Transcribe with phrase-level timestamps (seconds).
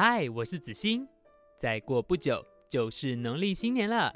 [0.00, 1.04] 嗨，我是子欣。
[1.56, 4.14] 再过不久就是农历新年了。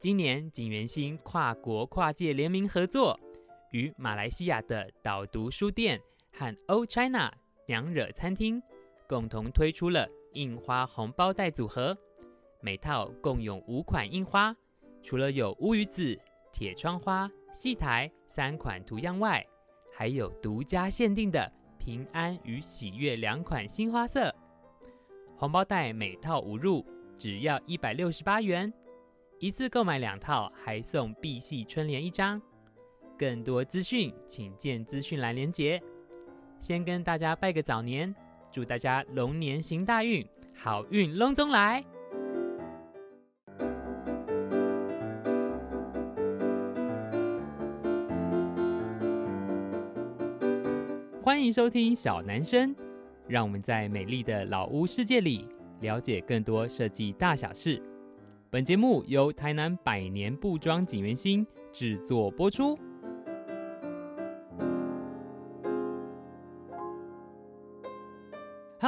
[0.00, 3.16] 今年锦源兴跨国跨界联名合作，
[3.70, 6.00] 与马来西亚的导读书店
[6.32, 7.32] 和 O China
[7.68, 8.60] 娘惹餐厅
[9.06, 11.96] 共同推出了印花红包袋组合，
[12.60, 14.52] 每套共有五款印花，
[15.04, 16.18] 除了有乌鱼子、
[16.52, 19.46] 铁窗花、戏台三款图样外，
[19.94, 21.48] 还有独家限定的
[21.78, 24.34] 平安与喜悦两款新花色。
[25.42, 26.86] 红包袋每套五入，
[27.18, 28.72] 只要一百六十八元，
[29.40, 32.40] 一次购买两套还送碧玺春联一张。
[33.18, 35.82] 更多资讯请见资讯栏连结。
[36.60, 38.14] 先跟大家拜个早年，
[38.52, 41.84] 祝大家龙年行大运，好运隆中来。
[51.20, 52.72] 欢迎收听小男生。
[53.28, 55.48] 让我们在美丽的老屋世界里
[55.80, 57.82] 了解更多设计大小事。
[58.50, 62.78] 本节目由台南百年布庄锦源兴制作播出。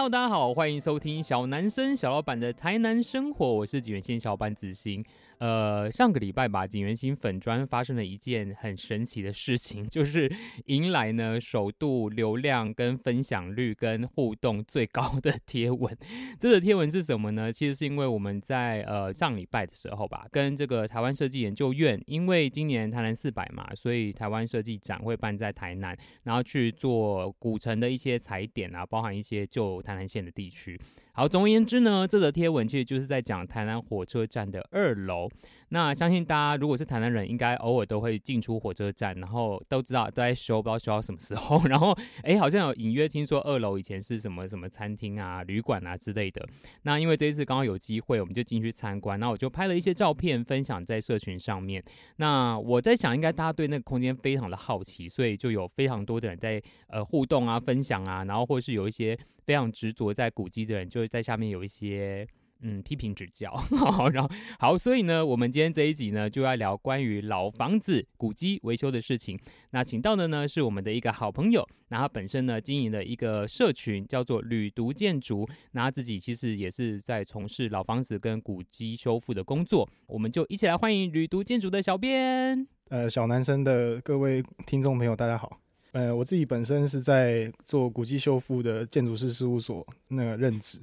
[0.05, 5.03] Hello，大家好，欢迎收听小男生小老板的台南生活，我是景元兴小老板子欣。
[5.39, 10.31] 呃，上个礼拜吧，景元兴粉砖发生了一件很神奇的事情，就是
[10.67, 15.97] 迎来呢首度流量跟分享率跟互动最高的贴文。
[16.39, 17.51] 这个贴文是什么呢？
[17.53, 30.79] 其实是因为我们在呃上礼拜的时候吧，跟这个台湾设计研究院，因为今年台南四百嘛，所以台湾设计展会办在台南，然后去做古城的一些踩点啊，包含一些旧台南县的地区。
[31.13, 35.29] 好，总而言之呢，这则贴文其实就是在讲台南火车站的二楼。
[35.69, 41.63] 那相信大家如果是台南人，应该偶尔都会进出火车站，然后都知道都在修，不知道修到什么时候。
[41.69, 46.45] 然后，哎，好像有隐约听说二楼以前是什么什么餐厅啊、旅馆啊之类的。
[46.83, 51.83] 那因为这一次刚好有机会，我们就进去参观，那我就拍了一些照片分享在社群上面。
[52.17, 59.17] 那我在想，应该大家对那个空间非常的好奇，所以就有非常多的人在呃互动啊、分享啊，然后或是有一些。
[59.45, 62.27] 非常执着在古迹的人，就会在下面有一些
[62.61, 63.53] 嗯批评指教。
[64.13, 69.39] 然后好，所以呢，我们今天这一集呢，就要聊关于老房子古迹维修的事情。
[69.71, 75.47] 那请到的呢是我们的一个好朋友，那他本身呢经营了一个社群，叫做旅读建筑。
[75.73, 79.89] 那他自己其实也是在从事老房子跟古迹修复的工作。
[80.07, 82.67] 我们就一起来欢迎旅读建筑的小编。
[82.89, 85.64] 呃，小男生的各位听众朋友，大家好。
[85.95, 90.81] 呃，我自己本身是在做古迹修复的建筑师事务所那个任职。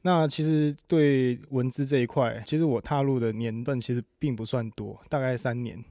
[0.00, 5.82] 那其实对文字这一块，其实我踏入的年份其实并不算多，大概三年。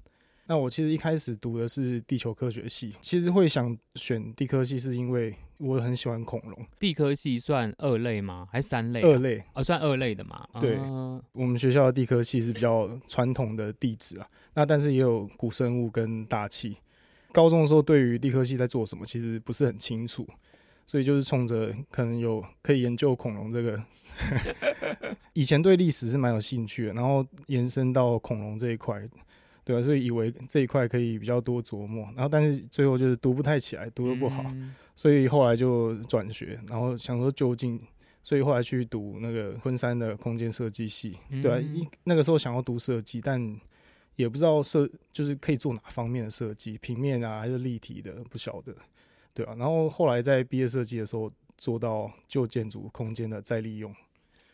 [0.48, 6.66] 那我其实一开始读的是地球科学系，其实会想选地科系，是因为我很喜欢恐龙。
[6.80, 8.48] 地科系算二类吗？
[8.52, 9.08] 还是三类啊？
[9.08, 10.48] 二类啊，哦，算二类的嘛。
[10.60, 16.76] 对，呃，我们学校的地科系是比较传统的地质啊，那但是也有古生物跟大气。
[17.34, 20.26] 高中的时候，对于地科系在做什么，其实不是很清楚，
[20.86, 23.84] 所以就是冲着可能有可以研究恐龙这个
[25.34, 29.02] 以前对历史是蛮有兴趣的，然后延伸到恐龙这一块，
[29.66, 34.46] 对啊，所以以为这一块可以比较多琢磨，然后但是最后就是读不太起来，读的不好，
[34.96, 37.82] 所以后来就转学，然后想说究竟，
[38.22, 43.60] 所以后来去读那个昆山的空间设计系，对啊，一那个时候想要读设计，但。
[44.16, 48.76] 也不知道设就是可以做哪方面的设计，平面啊还是立体的，不晓得，
[49.34, 49.56] 对啊。
[49.58, 53.94] 然后后来在毕业设计的时候，做到旧建筑空间的再利用。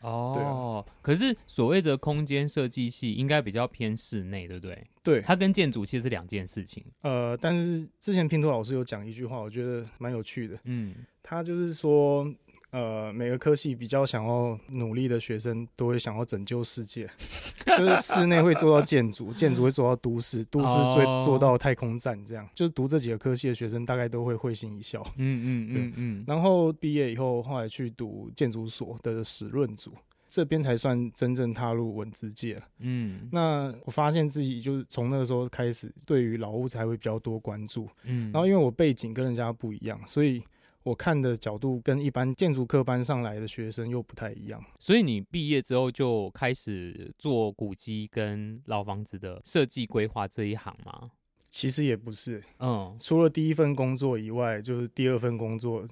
[0.00, 0.84] 哦，对啊。
[1.02, 4.86] 可是所谓的空间设计系应该比较偏室内，对不对？
[5.02, 6.84] 对，它跟建筑其实是两件事情。
[7.02, 10.58] 呃，但是之前拼图老师有讲一句话，我觉得蛮有趣的。
[10.64, 12.26] 嗯，他就是说。
[12.70, 17.08] 呃，每个科系比较想要努力的学生，都会想要拯救世界，
[17.76, 25.02] 就是室内会做到建筑，建筑会做到都市，都市最做到太空站，这样，就是读这几个科系的学生，大概都会会心一笑。
[25.16, 26.24] 嗯嗯嗯嗯。
[26.28, 29.92] 然后毕业以后，后来去读建筑所的史论组，
[30.28, 32.62] 这边才算真正踏入文字界。
[32.78, 37.88] 嗯，那我发现自己就是从那个时候开始，对于老屋才会比较多关注。
[38.04, 40.40] 嗯，然后因为我背景跟人家不一样，所以。
[40.82, 51.10] 我看的角度跟一般建筑科班上来的学生又不太一样，所以你毕业之后就开始做古迹跟老房子的设计规划这一行吗？
[51.50, 55.86] 其实也不是，嗯，除了第一份工作以外，就是第二份工作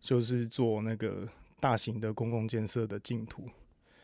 [0.00, 1.28] 就是做那个
[1.58, 3.44] 大型的公共建设的净图，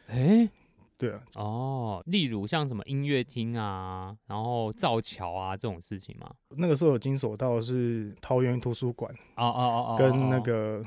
[0.08, 0.50] 欸
[0.98, 6.30] 对啊，哦，例如像什么音乐厅啊，然后造桥啊这种事情吗？
[6.56, 10.82] 那个时候有经手到是桃园图书馆，哦哦哦哦，跟那个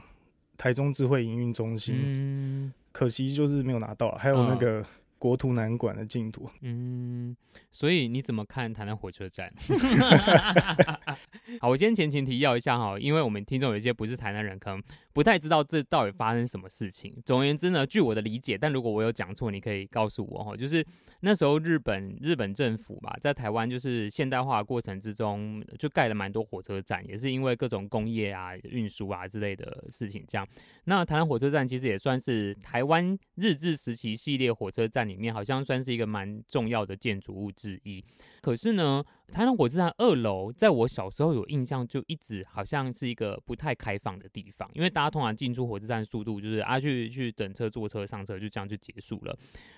[0.57, 4.17] 台中智慧营运中心，嗯，可惜就是没有拿到了。
[4.17, 4.85] 还有那个。
[5.19, 7.35] 国土南管的进度，嗯，
[7.71, 9.53] 所以你怎么看台南火车站？
[11.59, 14.81] 好，我先前情提要一下哈，因为我们听众有一些不是台南人，可能
[15.11, 17.13] 不太知道这到底发生什么事情。
[17.25, 20.55] 总而言之呢，据我的理解，但如果我有讲错，你可以告诉我哈。
[20.55, 20.85] 就是
[21.19, 30.47] 那时候日本日本政府吧，在台湾就是现代化过程之中，就盖了蛮多火车站，也是因为各种工业啊、运输啊之类的事情这样。
[30.85, 38.01] 那台南火车站其实也算是台湾日治时期系列火车站里面，好像算是一个蛮重要的建筑物之一。
[38.41, 39.03] 可是呢，
[39.33, 49.37] 台南火车站二楼，在我小时候有印象，就一直好像是一个不太开放的地方，因为大家通常进出火车站速度就是啊去去等车、坐车、上车，就这样就结束了，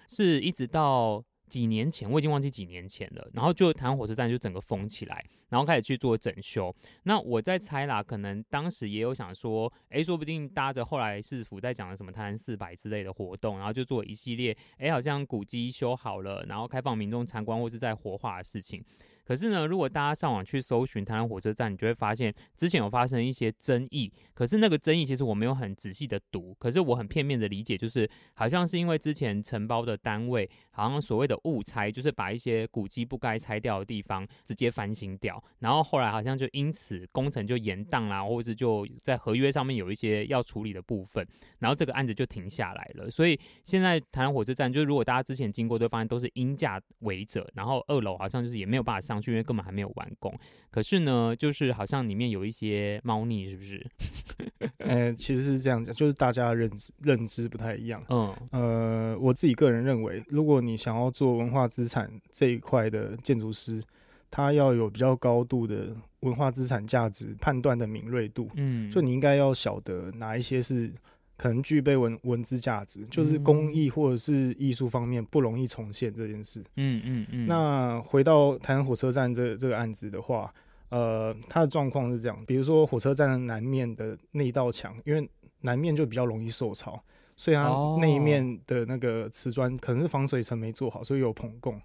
[0.10, 1.24] 是一直到。
[1.52, 3.30] 几年前，我已经忘记几年前了。
[3.34, 6.74] 然后就台南火车站就整个封起来，然后开始去做整修。
[7.04, 18.82] 那我在猜啦，可能当时也有想说，哎，说不定搭着后来市府在讲的什么台南四百之类的活动，然后就做一系列，哎，好像古迹修好了，然后开放民众参观或是在活化的事情。
[19.24, 24.12] 可是呢，如果大家上网去搜寻台湾火车站，你就会发现之前有发生一些争议。
[24.34, 30.50] 可是那个争议其实我没有很仔细的读，可是我很片面的理解，就是好像是因为之前承包的单位
[30.82, 41.28] 好像所谓的误拆，就是把一些古迹不该拆掉的地方直接翻新掉，然后后来好像就因此工程就延宕啦，或者是就在合约上面有一些要处理的部分，
[41.60, 43.10] 然后这个案子就停下来了。
[43.10, 49.32] 所以现在台南火车站，就是如果大家之前经过，都发现都是因价违者，然后二楼好像就是也没有办法上去。
[49.32, 50.38] 因为根本还没有完工，
[50.70, 53.88] 可是呢，就是好像里面有一些猫腻，是不是？
[54.80, 58.04] 呃，其实是这样讲，就是大家认知认知不太一样。
[58.10, 63.82] 嗯，呃，我自己个人认为，如果你想要做文化资产这一块的建筑师，
[64.30, 68.50] 他要有比较高度的文化资产价值判断的敏锐度。
[68.56, 70.92] 嗯，就你应该要晓得哪一些是。
[71.38, 76.64] 可能具备文文字价值，就是工艺或者是艺术方面不容易重现这件事。
[76.76, 77.48] 嗯嗯嗯。
[77.48, 80.54] 那回到台湾火车站这这个案子的话，
[80.90, 85.28] 呃，它的状况是这样，比如说火车站南面的那一道墙，因为
[85.62, 87.04] 南面就比较容易受潮，
[87.42, 87.64] 所以它
[88.00, 91.82] 那一面的那个瓷砖可能是防水层没做好，所以有膨供。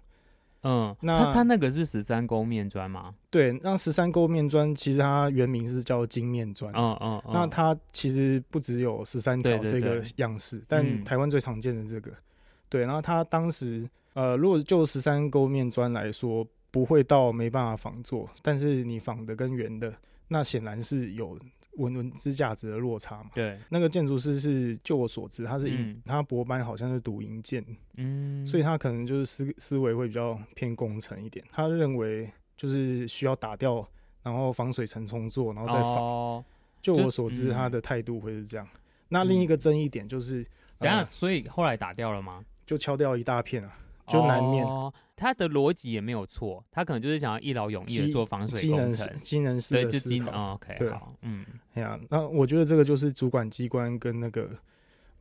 [0.61, 3.15] 嗯，那它它那个是十三沟面砖吗？
[3.31, 6.71] 对，那十三沟面砖其实它原名是叫金面砖。
[6.75, 12.11] 嗯嗯，那它其实不只有十三条这个样式，但台湾最常见的这个。
[12.11, 12.23] 嗯、
[12.69, 19.91] 对，然后它当时呃，如果就十三沟面砖来说，不会到没办法仿做，但是你仿的跟原的，
[20.27, 21.35] 那显然是有。
[21.77, 23.31] 文文资价值的落差嘛？
[23.33, 27.65] 对，那个建筑师是，就我所知，他是银，嗯、他博班好像是读银建，
[27.95, 31.43] 嗯，所以他可能就是思思维会比较偏工程一点。
[31.51, 33.87] 他认为就是需要打掉，
[34.21, 35.95] 然后防水层重做，然后再防。
[35.95, 36.45] 哦、
[36.81, 38.67] 就我所知，他的态度会是这样。
[38.73, 40.43] 嗯、那另一个争议点就是，
[40.79, 42.43] 等下，所以后来打掉了吗？
[42.65, 43.79] 就敲掉一大片啊。
[44.07, 50.31] 就南面，哦、他的逻辑也没有错，他可能就是想要一劳永逸的做防水工程，机能式的思考。
[50.31, 54.49] 哦、OK，对好，嗯，哎呀，那我觉得这个就是主管机关跟那个，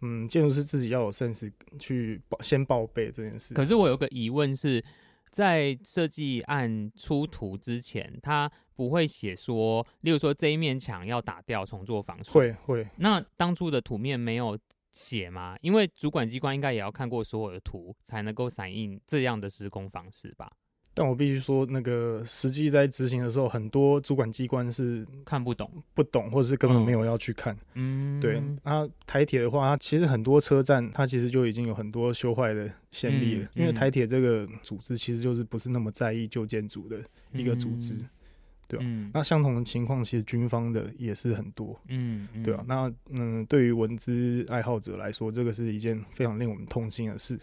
[0.03, 3.55] 嗯，建筑师自己要有 sense 去报先报备这件事。
[3.55, 4.83] 可是我有个疑问是，
[5.31, 12.88] 在设计案出图之前，他不会写说，例如说这一面墙要打掉重做防水，会会。
[12.97, 14.56] 那当初的图面没有。
[14.97, 15.55] 写吗？
[15.61, 20.50] 因为主管机关应该也要看过所有的图，才能够反映这样的施工方式吧。
[20.95, 27.55] 但我必须说，那个实际在执行的时候，很多主管机关是看不懂、不懂，或者是根本没有要去看。
[27.75, 28.43] 嗯，对。
[28.65, 33.45] 那台铁的话，它其实很多车站，它其实就已经有很多修坏的先例了。
[33.45, 36.99] 嗯嗯、因为台铁这个组织其实就是不是那么在意旧建筑的
[37.33, 37.93] 一个组织。
[37.97, 38.09] 嗯
[38.68, 38.85] 对吧？
[38.87, 42.64] 嗯、那相同的情况，其实军方的也是很多，嗯，嗯对吧？
[42.66, 47.38] 那嗯，对于文资爱好者来说，这个是一件非常令我们痛心的事。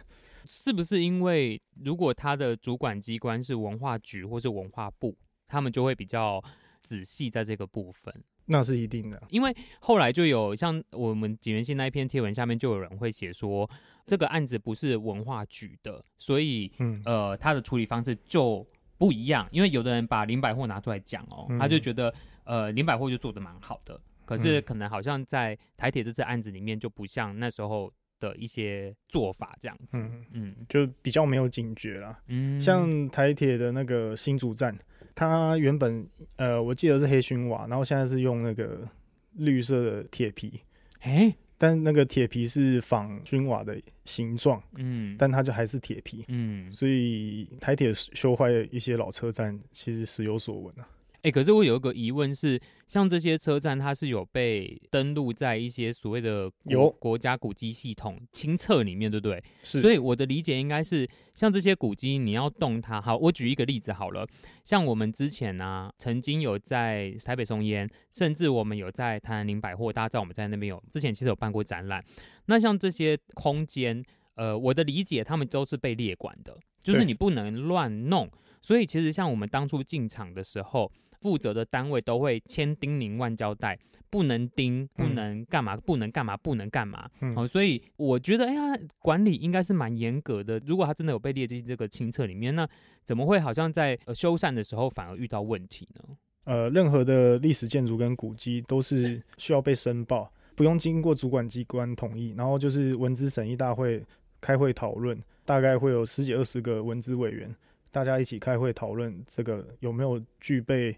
[0.45, 5.15] 是不是因为如果他的主管机关是文化局或是文化部，
[5.47, 6.43] 他们就会比较
[6.81, 8.13] 仔细在这个部分？
[8.45, 13.69] 那是一定的，因为后来就有像我们锦源兴那一篇贴文下面就有人会写说，
[14.05, 18.67] 这个案子不是文化局的，所以嗯呃，他的处理方式就。
[18.97, 30.55] 不一样，因为有的人把林百货拿出来讲哦，嗯、他就觉得呃林百货就做得蛮好的，可是可能好像在台铁这次案子里面就不像那时候的一些做法这样子，嗯，嗯。
[30.69, 32.17] 就比较没有警觉啦。
[32.27, 34.77] 嗯，像台铁的那个新竹站，
[35.13, 36.07] 它原本
[36.37, 38.87] 呃我记得是黑熏瓦，然后现在是用那个
[39.33, 40.61] 绿色的铁皮，
[41.01, 50.85] 欸但那个铁皮是仿军瓦的形状，嗯，但它就还是铁皮，嗯，所以台铁修坏一些老车站，其实时有所闻啊。
[51.19, 52.59] 哎、欸，可是我有一个疑问是，
[52.93, 59.43] 像这些车站，它是有被登录在一些所谓的有国家古迹系统清册里面，对不对？
[59.63, 59.81] 是。
[59.81, 63.01] 所以我的理解应该是，像这些古迹，你要动它。
[63.01, 64.27] 好，我举一个例子好了，
[64.63, 72.05] 像我们之前呢、啊，曾经有在台北松烟，甚至我们有在台南林百货，大家知道我们在那边有之前其实有办过展览。
[72.45, 78.29] 那像这些空间，呃，我的理解，他们都是被列管的，就是你不能乱弄。
[78.61, 80.89] 所以其实像我们当初进场的时候，
[81.23, 87.09] 负责的单位都会千叮咛万交代，不能盯，不能干嘛，不能干嘛，不能干嘛。
[87.21, 90.59] 嗯，好，所以我觉得，哎呀，管理应该是蛮严格的。
[90.65, 92.67] 如果他真的有被列进这个清册里面，那
[93.05, 96.17] 怎么会好像在修缮的时候反而遇到问题呢？
[96.43, 104.03] 呃，任何的历史建筑跟古迹都是需要被申报，不用经过主管机关同意，然后就是文资审议大会
[104.41, 107.55] 开会讨论，大概会有十几二十个文资委员。
[107.91, 110.97] 大家一起开会讨论这个有没有具备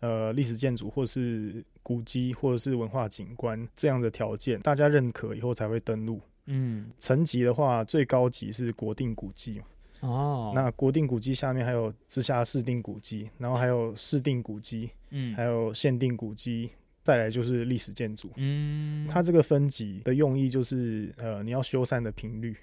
[0.00, 6.20] 呃历史建筑或是古迹或者是文化景观这样的条件，大家认可以后才会登录。
[6.46, 9.64] 嗯，层级的话，最高级是国定古迹嘛。
[10.00, 16.70] 哦，那国定古迹下面还有直辖市定古迹，然后还有市定古迹，嗯，还有县定古迹，
[17.02, 18.30] 再来就是历史建筑。
[18.36, 22.54] 嗯，它这个分级的用意就是呃你要修缮的频率。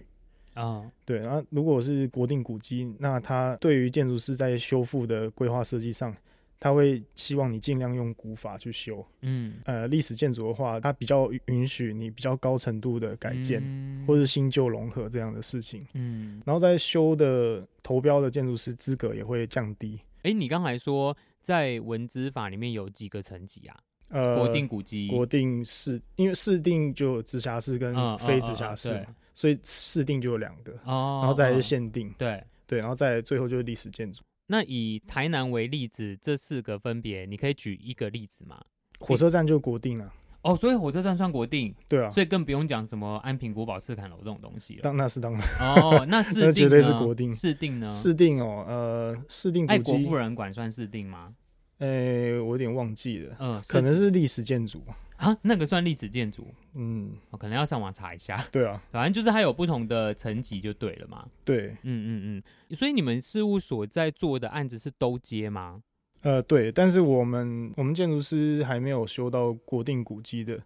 [0.54, 0.86] 啊，oh.
[1.04, 6.16] 对，然后如果是国定古迹，那它对于建筑师在修复的规划设计上，
[6.64, 9.06] 他会希望你尽量用古法去修。
[9.20, 15.86] 嗯，呃，历史建筑的话，它比较允许你比较高程度的改建，嗯、或是新旧融合这样的事情。
[15.94, 20.00] 嗯，然后在修的投标的建筑师资格也会降低。
[20.22, 23.78] 哎，你刚才说在文资法里面有几个层级啊？
[24.08, 28.94] 呃，国定古迹、国定市，因为市定就有直辖市跟非直辖市。
[28.94, 34.22] 嗯嗯嗯所以市定就有两个，哦，然后再来是限定，哦、对对，然后再最后就是历史建筑。
[34.48, 38.62] 那以台南为例子，这四个分别，你可以举一个例子吗？
[39.00, 40.12] 火车站就国定了。
[40.42, 44.82] 哦，所以火车站算国定，对啊，所以更不用讲什么安平古堡、赤坎楼这种东西了。
[44.82, 45.42] 当那是当然。
[45.60, 47.34] 哦， 那市定绝对是国定。
[47.34, 47.90] 市定呢？
[47.90, 49.66] 市定哦，呃，市定。
[49.68, 51.34] 爱国富人馆算市定吗？
[51.80, 54.82] 诶、欸，我有点忘记了，嗯，可能是历史建筑。
[55.18, 58.46] 啊，那个算历史建筑，嗯，我可能要上网查一下。
[58.52, 61.26] 对啊， 反正就是它有不同的层级就对了嘛。
[61.46, 62.22] 对，嗯嗯
[62.70, 62.76] 嗯。
[62.76, 65.82] 所以你们事务所在做的案子是都接吗？
[66.24, 70.60] 呃，对，但是我们我们建筑师还没有修到国定古迹的，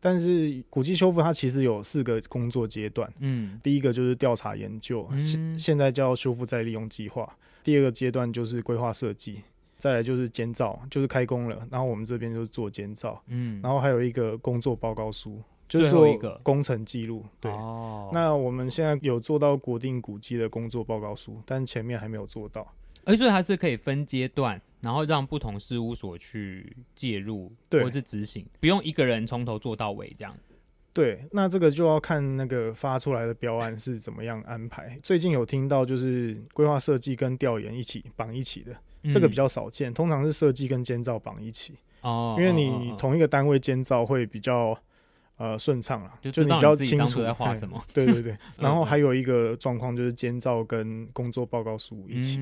[0.00, 3.10] 但是古迹修复它其实有四个工作阶段。
[3.20, 7.38] 嗯，第一个就是调查研究，现、嗯、现在叫修复再利用计划。
[7.62, 9.42] 第二个阶段就是规划设计。
[9.82, 17.50] 再来就是监造，就是开工了，然后我们这边就是做监造，嗯，然后还有一个工作报告书，就是做一个工程记录，对。
[17.50, 22.72] 哦，那我们现在有做到国定古迹的工作报告书，但前面还没有做到。
[23.02, 30.52] 而所以它是可以分阶段，然后让不同事务所去介入，对，或是执行，不用一个人从头做到尾这样子。
[30.92, 34.96] 对，那这个就要看那个发出来的标案是怎么样安排。
[35.02, 38.76] 最近有听到就是规划设计跟调研一起绑一起的。
[39.10, 44.76] 这个比较少见，通常是设计跟监造绑一起哦，因为你同一个单位监造会比较
[45.38, 47.82] 呃顺畅啦，就你比较清楚在画什么。
[47.92, 52.38] 对对对， 然后还有一个状况就是监造跟工作报告书一起，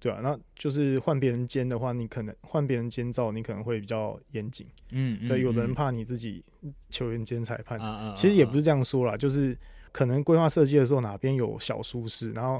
[0.00, 4.66] 对啊，那就是换别人监的话，你可能换别人监造，你可能会比较严谨。
[4.90, 6.42] 嗯，对，有的人怕你自己
[6.88, 7.78] 球员兼裁判，
[8.14, 9.56] 其实也不是这样说啦，就是
[9.92, 12.58] 可能规划设计的时候哪边有小疏失，然后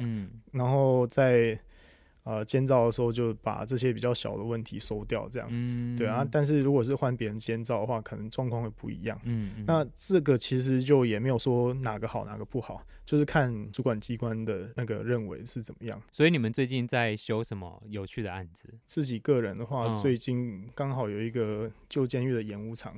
[0.52, 1.58] 然后在。
[2.24, 6.26] 呃，监造的时候就把这些比较小的问题收掉，这样，嗯、对啊。
[6.30, 9.18] 但是如果是换别人监造的话，可能状况会不一样。
[9.24, 15.98] 嗯，嗯，那这个其实就也没有说哪个好哪个不好，就是看主管机关的那个认为是怎么样。
[16.12, 18.68] 所以你们最近在修什么有趣的案子？
[18.86, 22.92] 自己个人的话，哦、最近刚好有一个旧监狱的演武场。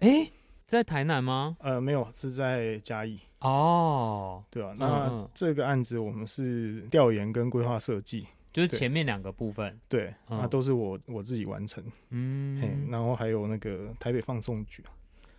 [0.00, 0.32] 哎、欸，
[0.66, 1.56] 在台南吗？
[1.60, 3.20] 呃，没有，是在嘉义。
[3.38, 4.74] 哦，对啊。
[4.76, 8.26] 那这个案子我们是调研跟规划设计。
[8.56, 11.84] 就是前面两个部分，对，那、嗯、都是我我自己完成。
[12.08, 14.82] 嗯，然后还有那个台北放送局，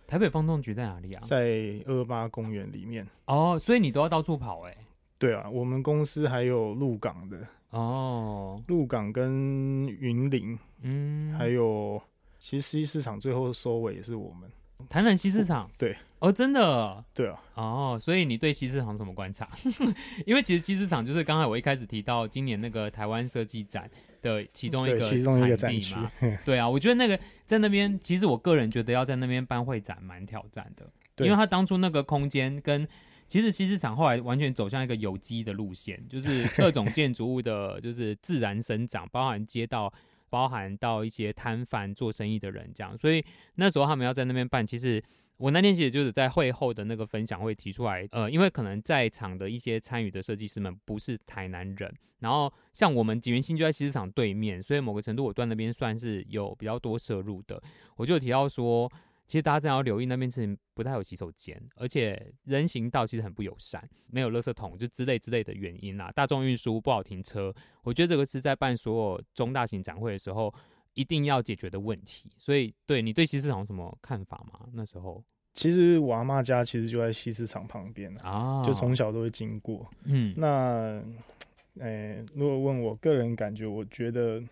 [0.06, 1.22] 台北放送局在哪里啊？
[1.26, 3.04] 在二二八公园里面。
[3.24, 4.78] 哦，所以你都要到处跑哎、欸。
[5.18, 12.00] 对啊，我们公司还有鹿港的哦，鹿港跟云林，嗯，还有
[12.38, 14.48] 其实西市场最后收尾也是我们。
[14.88, 15.96] 台南西市场，对。
[16.20, 19.48] 哦，真的，对啊，哦，所以你对西市场什么观察？
[20.26, 23.88] 因为其实西市场就是刚才我一开始提到今年那个台湾设计展
[24.20, 25.94] 的其中一个其中一个展区。
[25.94, 26.10] 嘛，
[26.44, 27.16] 对啊，我觉得那个
[27.46, 30.90] 在那边，其实我个人觉得要在那边办会展蛮挑战的，
[31.24, 32.86] 因为他当初那个空间跟
[33.28, 39.92] 其实西市场后来完全走向一个有机的路线，就是各种建筑物的， 就是自然生长，包含街道。
[40.28, 42.96] 包含到一些摊贩做生意的人这样。
[42.96, 45.02] 所以那时候他们要在那边办，其实
[45.36, 57.62] 我那天其实就是在会后的那个分享会提出来，呃，因为可能在场的一些参与的设计师们不是台南人，然后像我们景元新就在西市场对面，所以某个程度我断那边算是有比较多摄入的，
[57.96, 58.90] 我就提到说。
[59.28, 66.10] 其实大家真的要留意，那边其实不太有洗手间，而且人行道其实很不友善，没有垃圾桶，就之类之类的原因啦。
[66.16, 70.52] 大众运输不好停车，我觉得这个是在办所有中大型展会的时候
[70.94, 72.30] 一定要解决的问题。
[72.38, 74.66] 所以，对你对西市场有什么看法吗？
[74.72, 79.86] 那时候，其实我阿妈家其实就在西市场旁边啊，就从小都会经过。
[80.04, 81.02] 嗯，那，
[81.80, 84.42] 诶、欸，如果问我个人感觉，我觉得。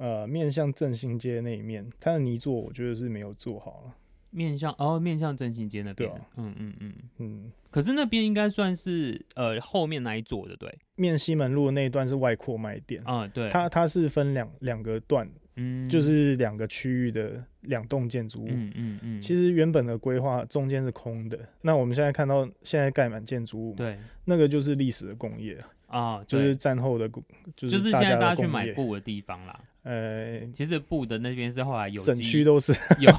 [0.00, 3.94] 呃，面向振兴街那一面，它的泥作我觉得是没有做好了。
[4.30, 7.52] 面向哦，面向振兴街那边，对啊，嗯嗯嗯嗯。
[7.70, 10.72] 可是那边应该算是呃后面那一座的，对。
[10.96, 13.50] 面西门路那一段是外扩卖店啊，对。
[13.50, 19.20] 它它是分两两个段，嗯，就是两个区域的两栋建筑物，嗯嗯嗯。
[19.20, 27.06] 其实原本的规划中间是空的，那我们现在看到现在盖满建筑物，对，那个就是历史的工业啊，就是战后的，
[27.54, 29.60] 就是就是现在大家去买布的地方啦。
[29.82, 33.10] 呃，其实布的那边是后来有整区都是 有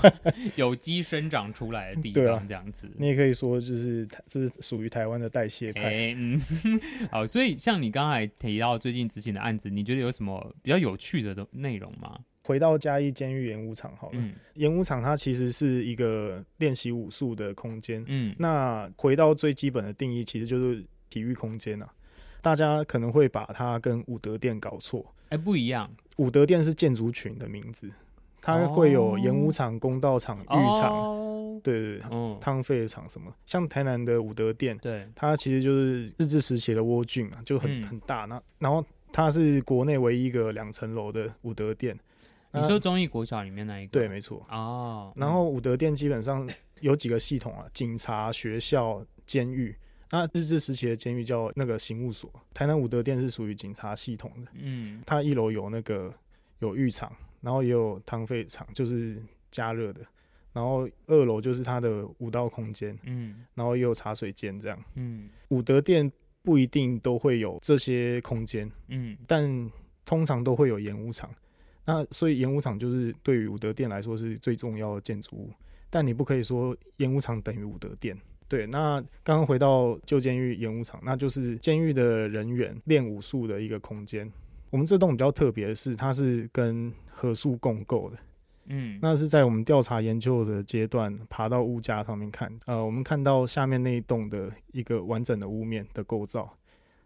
[0.55, 2.87] 有机生长出来的地方，这样子。
[2.97, 5.81] 你也可以说，就是这是属于台湾的代谢派。
[5.81, 6.41] 欸、嗯，
[7.09, 12.19] 好，所以像你刚才提到最近执行的案子，你觉得有什么比较有趣的内容吗？
[12.43, 18.03] 回到嘉义监狱演武场好了，嗯、演武场它其实是一个练习武术的空间。
[18.07, 21.89] 嗯，那回到最基本的定义，其实就是体育空间啊。
[22.41, 25.89] 大家可能会把它跟武德殿搞错，哎、欸，不一样。
[26.17, 27.89] 武德殿是建筑群的名字，
[28.41, 33.33] 它会有演武场、公道场、浴场，哦、对对对，汤废场什么。
[33.45, 38.25] 像台南的武德殿，对，它其实就是日治时期的窝郡啊，就很、嗯、很大。
[38.25, 41.97] 那然后它是国内唯一一个两层楼的武德殿。
[42.53, 43.91] 你说中义国小里面那一个？
[43.91, 44.45] 对，没错。
[44.49, 46.47] 哦，然后武德殿基本上
[46.81, 49.75] 有几个系统啊，警察、学校、监狱。
[50.11, 54.51] 那日治时期的监狱叫那个刑务所，台南武德殿是属于警察系统的。
[54.55, 56.13] 嗯，它一楼有那个
[56.59, 60.01] 有浴场，然后也有汤沸场，就是加热的。
[60.53, 62.97] 然后二楼就是它的武道空间。
[63.03, 64.77] 嗯，然后也有茶水间这样。
[64.95, 66.11] 嗯，武德殿
[66.43, 68.69] 不一定都会有这些空间。
[68.89, 69.71] 嗯，但
[70.03, 71.33] 通常都会有演武场。
[71.85, 75.49] 那所以演武场就是对于武德殿来说是最重要的建筑物。
[75.89, 78.17] 但你不可以说演武场等于武德殿。
[78.51, 84.29] 对，那刚刚回到旧监狱演武场，那就是监狱的人员练武术的一个空间。
[84.69, 88.17] 我们这栋比较特别的是，它是跟合宿共构的。
[88.65, 96.57] 嗯，那是在我们调查研究的阶段，爬到屋架上面看，呃，我们看到下面那一栋的一个完整的屋面的构造。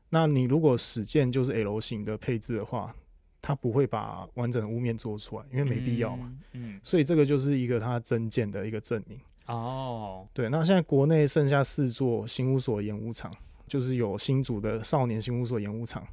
[0.10, 2.92] 那你如果始建就是 L 型的配置的话，
[3.40, 6.34] 它不会把完整的屋面做出来，因为没必要嘛。
[6.54, 9.20] 嗯，嗯，所以这个就是一个它增建的一个证明。
[9.48, 10.28] 哦，oh.
[10.34, 13.32] 对，那现在国内剩下四座刑务所演武场，
[13.68, 16.04] 就是有新竹的少年刑务所演武场，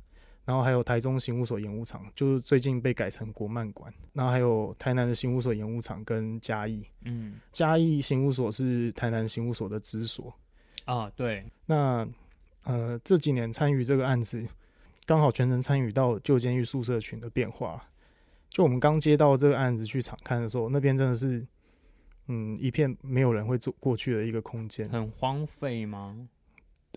[0.44, 10.34] 然后还有台中刑务所演武场，就是最近被改成国漫馆，然后还有台南的刑务所演武场跟嘉义，嗯，嘉义刑务所是台南刑务所的支所，
[10.84, 12.06] 啊，oh, 对，那
[12.64, 14.46] 呃这几年参与这个案子，
[15.06, 17.82] 刚好全程参与到旧监狱宿舍群的变化，
[18.50, 21.46] 就我们刚接到这个案子去场看的时候，那边真的是。
[22.28, 26.28] 嗯，一片没有人会走过去的一个空间，很荒废吗？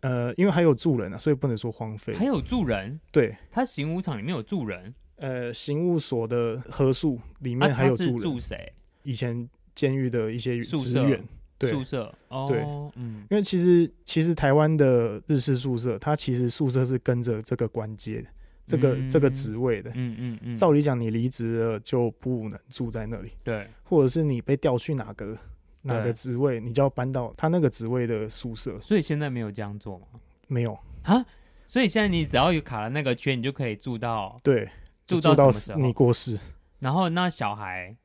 [0.02, 2.16] 呃，因为还有住人啊，所以不能说荒废。
[2.16, 3.00] 还有住人？
[3.12, 4.94] 对，他刑务场里面有住人。
[5.16, 8.16] 呃，刑务所的合宿里面还有住人。
[8.18, 8.74] 啊、住谁？
[9.04, 11.24] 以前监狱的一些职员。
[11.58, 12.14] 对，宿舍。
[12.28, 12.60] 哦、对，
[12.96, 18.28] 嗯，因为其实其实台湾的日式宿舍，它其实宿舍是跟着这个官阶的。
[18.66, 25.38] 这个这个职位的，嗯嗯嗯，照理讲，你离职了就不能住在那里，对，或者是你被调去哪个
[25.84, 28.80] 哪个职位，你就要搬到他那个职位的宿舍。
[28.80, 30.08] 所以现在没有这样做吗？
[30.48, 30.78] 没有。
[31.04, 31.24] 啊，
[31.68, 34.68] 所以现在你只要有卡了那个圈，你就可以住到对，
[35.06, 35.80] 住到什么时候？
[35.80, 36.40] 你过世，
[36.80, 37.96] 然后那小孩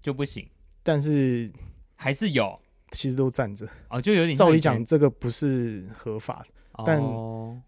[0.00, 0.48] 就不行，
[0.82, 1.52] 但是
[1.94, 2.58] 还是有，
[2.90, 3.68] 其实都站着。
[3.90, 6.98] 哦，就有点照理讲这个不是合法的，但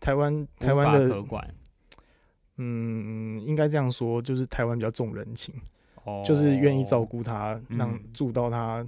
[0.00, 1.22] 台湾台湾的。
[2.62, 5.54] 嗯，应该这样说，就是台湾比较重人情，
[6.04, 8.86] 哦、就是愿意照顾他，让住到他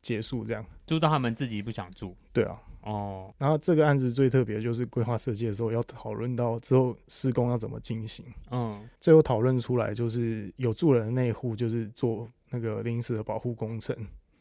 [0.00, 2.16] 结束这样，住到他们自己不想住。
[2.32, 13.96] 对啊，哦，然后这个案子最特别的就是规划设计的时候要讨论到之后施工要怎么进行，嗯，最后讨论出来就是有住人的那一户就是做那个临时的保护工程，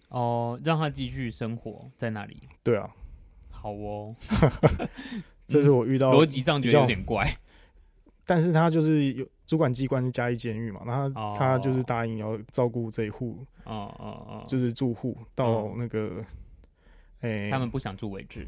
[0.10, 2.38] 哦，让他继续生活在那里。
[2.64, 2.90] 对啊，
[3.50, 4.16] 好哦，
[5.48, 7.38] 这是我遇到逻辑上觉得有点怪。
[8.26, 16.24] 但是他就是有主管机关是嘉义监狱嘛，那他、哦、他就是答应要照顾这一户，哦哦哦，就是住户到那个，
[17.20, 18.48] 哎、嗯，欸、他们不想住为止，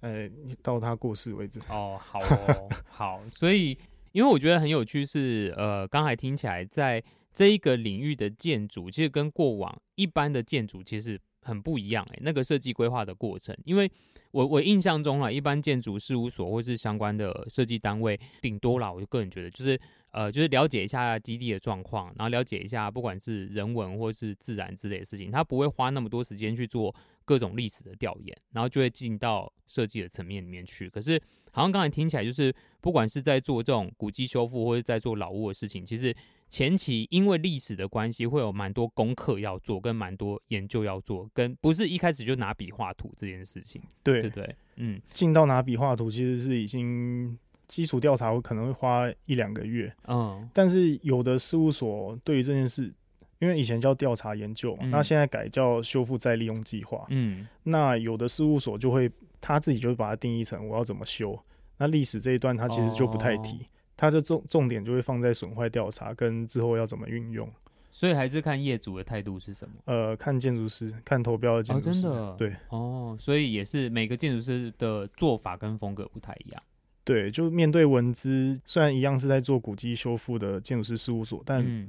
[0.00, 1.58] 哎、欸，到他过世为止。
[1.68, 3.76] 哦，好哦， 好，所以
[4.12, 13.90] 因为我觉得很有趣是，呃，刚才听起来在这一个领域的建筑，其实跟过往一般的建筑其实很不一样、欸，哎，那个设计规划的过程，因为。
[14.36, 26.94] 我我印象中啊，一般建筑事务所或是相关的设计单位，顶多啦，我就个人觉得，就是呃，就是了解一下基地的状况，然后了解一下不管是人文或是自然之类的事情，他不会花那么多时间去做
[27.24, 30.90] 各种历史的调研，然后就会进到设计的层面里面去。
[30.90, 31.18] 可是
[31.50, 36.14] 好像刚才听起来，就是不管是在做这种古迹修复，或者在做老屋的事情，其实。
[36.48, 52.94] 前期因为历史的关系，会有蛮多功课要做，跟蛮多研究要做，跟不是一开始就拿笔画图这件事情，对对对，嗯，进到拿笔画图其实是已经基础调查，我可能会花一两个月，嗯，但是有的事务所对于这件事，
[53.40, 61.36] 因为以前叫调查研究嘛，嗯、那现在改叫修复再利用计划，嗯，那有的事务所就会他自己就会把它定义成我要怎么修，
[61.78, 63.56] 那历史这一段他其实就不太提。
[63.56, 67.48] 哦它的重重点就会放在损坏调查跟之后要怎么运用，
[67.90, 69.74] 所以还是看业主的态度是什么。
[69.86, 72.06] 呃，看建筑师，看投标的建筑师。
[72.06, 72.36] 哦，真的？
[72.36, 72.56] 对。
[72.68, 76.62] 哦，所以也是每个建筑师的做法跟风格不太一样。
[77.04, 81.88] 对，就面对文资，虽然一样是在做古迹修复的建筑师事务所，但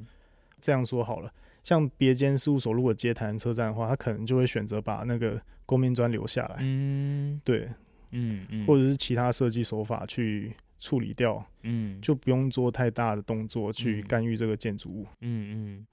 [0.62, 6.58] 这样说好了，像别间事务所如果接台南车站的话，他可能就会选择把那个勾面砖留下来。
[6.62, 7.68] 嗯，对，
[8.12, 10.56] 嗯嗯，或者是其他设计手法去。
[10.80, 15.88] 处理掉，嗯，就不用做太大的动作去干预这个建筑物，嗯嗯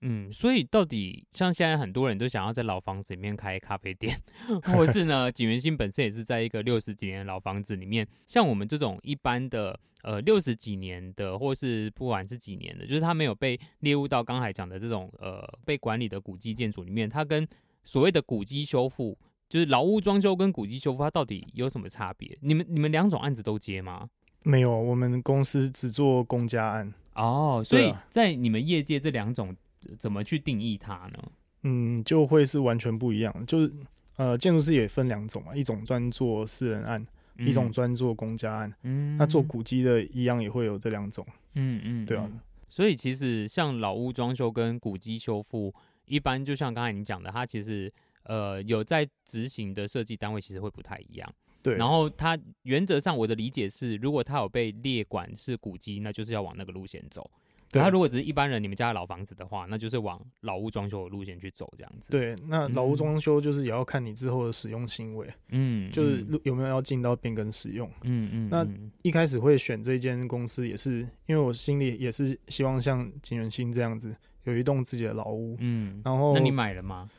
[0.00, 4.16] 嗯，所以到底像现在很多人都想要在老房子里面开咖啡店，
[4.62, 17.44] 或是呢，锦源兴本身也是在一个六十几年的老房子里面，像我们这种一般的呃六十几年的，或是不管是几年的，就是它没有被列入到刚才讲的这种呃被管理的古迹建筑里面，它跟
[17.82, 22.38] 所谓的古迹修复，就是老屋装修跟古迹修复，它到底有什么差别？
[22.40, 24.08] 你们你们两种案子都接吗？
[24.48, 29.54] 没有，我们公司只做公家案哦，所以在你们业界这两种
[29.98, 31.18] 怎么去定义它呢？
[31.64, 33.46] 嗯，就会是完全不一样。
[33.46, 33.70] 就是
[34.16, 37.06] 呃，建筑师也分两种嘛，一种专做私人案，
[37.36, 38.72] 嗯、一种专做公家案。
[38.84, 41.26] 嗯，那做古迹的一样也会有这两种。
[41.54, 42.26] 嗯嗯，对啊。
[42.70, 45.74] 所以其实像老屋装修跟古迹修复，
[46.06, 51.30] 一般就像刚才你讲的，它其实呃有在执行的设计单位其实会不太一样。
[51.62, 57.30] 对，然后它原则上我的理解是，如果它有被列管是古迹，那就是要往那个路线走。
[57.70, 62.10] 对，它如果只是一般人，你们家的老房子的话，那就是往老屋装修的路线去走，这样子。
[62.10, 68.48] 对，那老屋装修就是也要看你之后的使用行为，嗯，就是有没有要进到变更使用，嗯嗯。
[68.48, 68.66] 那
[69.02, 76.00] 一开始会选这间公司，也是因为我心里也是希望像金元兴这样子有一栋自己的老屋，嗯。
[76.02, 77.10] 然后，那你买了吗？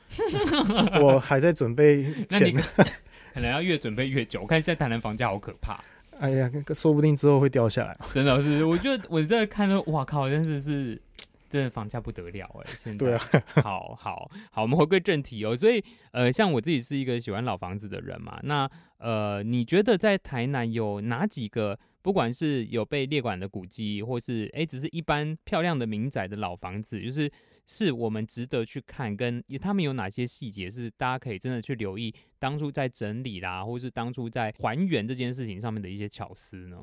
[1.00, 2.56] 我还在准备钱。
[3.34, 4.42] 可能要越准备越久。
[4.42, 5.80] 我看现在台南房价好可怕。
[6.20, 7.98] 哎呀，说不定之后会掉下来。
[8.14, 11.02] 真的是，我觉得我在看着，哇靠，真的是，
[11.50, 12.72] 真的房价不得了哎。
[12.78, 13.22] 现在对啊，
[13.64, 15.56] 好好好，我们回归正题哦。
[15.56, 27.32] 所以呃，像我自己是一个喜欢老房子的人嘛，那呃，你觉得在台南有哪几个，不管是有被列管的古迹，或是哎、欸，只是一般漂亮的民宅的老房子，就是。
[27.72, 36.82] 是我们值得去看，跟他们有哪些细节是大家可以真的去留意，当初在整理啦，或是当初在还原这件事情上面的一些巧思呢？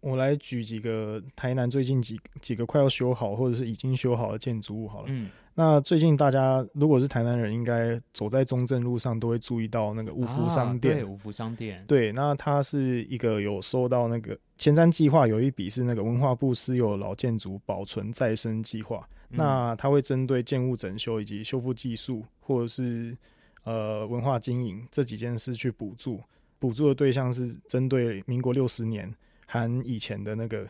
[0.00, 5.06] 我来举几个台南最近几几个快要修好或者是已经修好的建筑物好了。
[5.10, 10.94] 嗯，那最近大家如果是台南人，应该走在中正路上都会注意到那个五福商店。
[10.94, 11.84] 啊、对，五福商店。
[11.86, 19.06] 对，那它是一个有收到那个前瞻计划，有一笔是那个文化部私有老建筑保存再生计划。
[19.28, 23.16] 那它会针对建物整修以及修复技术，或者是
[23.64, 26.20] 呃文化经营这几件事去补助，
[26.58, 29.14] 补助的对象是针对民国六十年
[29.46, 30.66] 含以前的那个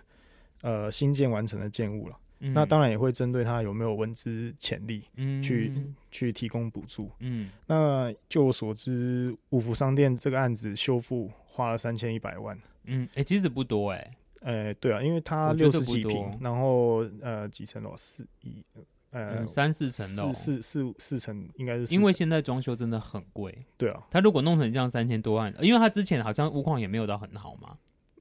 [0.62, 2.16] 呃新建完成的建物了。
[2.44, 7.08] 嗯、那当然也会针对他有没有文资潜力去，去、嗯、去提供补助。
[7.20, 12.58] 嗯，那就我所知，五福商店这个案子修复花了三千一百万。
[12.84, 14.16] 嗯，哎、欸，其实不多哎、欸。
[14.40, 18.64] 呃、欸，对啊，因为它六十几平，然后呃几层楼，四一
[19.12, 21.94] 呃、嗯、三四层楼，四四四四层应该是。
[21.94, 23.56] 因为现在装修真的很贵。
[23.78, 27.76] 对啊，他如果弄成这样三千多万，因为他之前好像屋况也没有到很好嘛。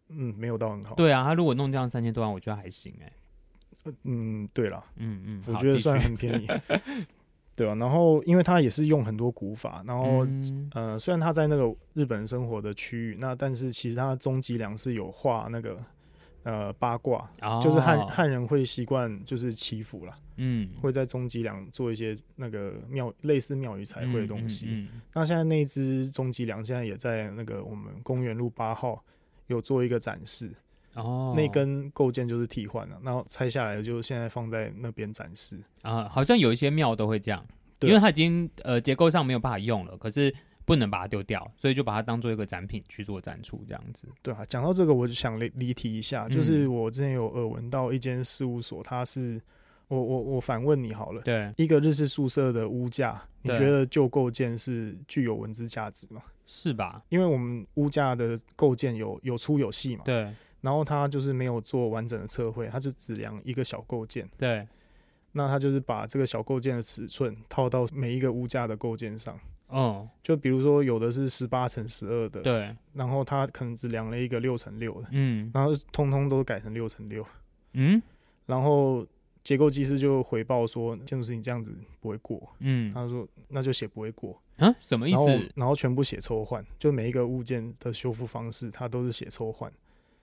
[0.10, 0.94] 嗯，没有到很好。
[0.94, 3.14] 对啊，他如果弄这样三千多万，我觉得还行哎、欸。
[4.04, 6.48] 嗯，对了，嗯嗯，我觉得算很便宜。
[7.56, 15.78] 对啊，然后因为他也是用很多古法，然后、嗯、呃，虽然他在那个日本生活的区域，那但是其实他中脊梁是有画那个。
[16.44, 24.65] 呃八卦，哦、就是汉汉人会习惯就是祈福啦，嗯，会在终极梁做一些那个庙类似庙宇彩绘的东西。
[24.65, 29.06] 嗯嗯嗯、那现在那只终极梁现在也在那个我们公园路八号
[29.46, 30.52] 有做一个展示。
[30.95, 37.45] 哦，那根构件就是替换了，然后拆下来就现在放在那边展示啊，好像有一些庙都会这样，
[37.80, 40.34] 因为它已经呃结构上没有办法用了，可是
[40.65, 44.08] 不能把它丢掉，所以就把它当做一个展品去做展出这样子。
[44.21, 49.41] 对啊，讲到这个，我就想离离题一下，就是我之前有耳闻到一间事务所，它是
[49.88, 56.21] 我我我反问你好了，对，一个日式宿舍的屋架，你觉得旧构件是具有文字价值吗？
[56.45, 57.01] 是吧？
[57.08, 60.30] 因为我们屋架的构件有有粗有细嘛，对。
[60.62, 64.30] 然后他就是没有做完整的测绘，他就只量一个小构件。
[64.38, 64.67] 对，
[65.34, 69.39] 那他就是把这个小构件的尺寸套到每一个屋架的构件上。
[69.67, 77.26] 哦，就比如说有的是十八乘十二的，对，然后他可能只量了一个六乘六的，嗯，然后通通都改成六乘六，
[77.71, 78.02] 嗯，
[78.45, 79.08] 然后
[79.45, 85.26] 结构技师就回报说建筑师你这样子不会过，嗯，他说那就写不会过啊，什么意思？
[85.26, 89.71] 然后，然后全部写抽换，就每一个物件的修复方式，他都是写抽换。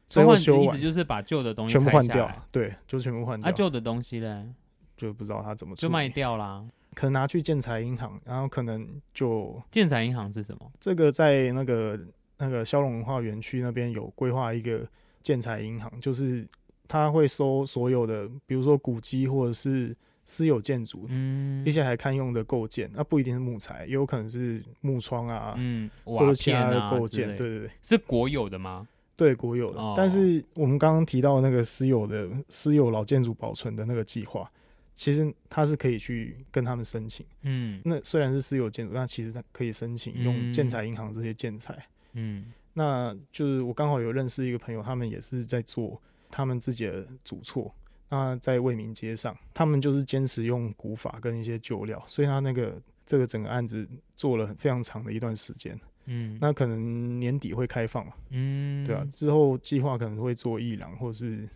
[0.09, 3.49] 抽换的意思就是把旧的东西全部换掉，对，就全部换掉。
[3.49, 4.55] 啊，旧的东西呢，
[4.97, 10.73] 就不知道他怎么就卖掉啦，可能拿去建材银行，然后可能就建材银行是什么？
[10.81, 12.01] 这个在那个
[12.39, 14.87] 那个骁龙文化园区那边有规划一个
[15.21, 16.49] 建材银行，就是
[16.87, 19.95] 他会收所有的，比如说古迹或者是
[20.25, 28.89] 私有建筑，嗯，一些还堪用的构件，那不一定是木材，也有可能是木窗啊，嗯，或者其他的构件，对对对，是国有的吗？
[29.19, 34.49] 对国有的，哦、但是我们刚刚提到那个私有的私有老建筑保存的那个计划，
[34.95, 37.27] 其实它是可以去跟他们申请。
[37.43, 41.77] 嗯，那虽然是私有建筑，但其实它可以申请用建材银行这些建材。
[42.13, 46.01] 嗯，那就是我刚好有认识一个朋友，他们也是在做
[46.31, 47.75] 他们自己的主厝。
[48.09, 55.79] 那在为民街上，他们就是坚持用古法跟一些旧料，所以他那个这个整个案子做了非常长的一段时间。
[56.09, 58.13] 嗯，那可能年底会开放嘛？
[58.31, 61.47] 嗯，对啊，之后计划可能会做一廊，或是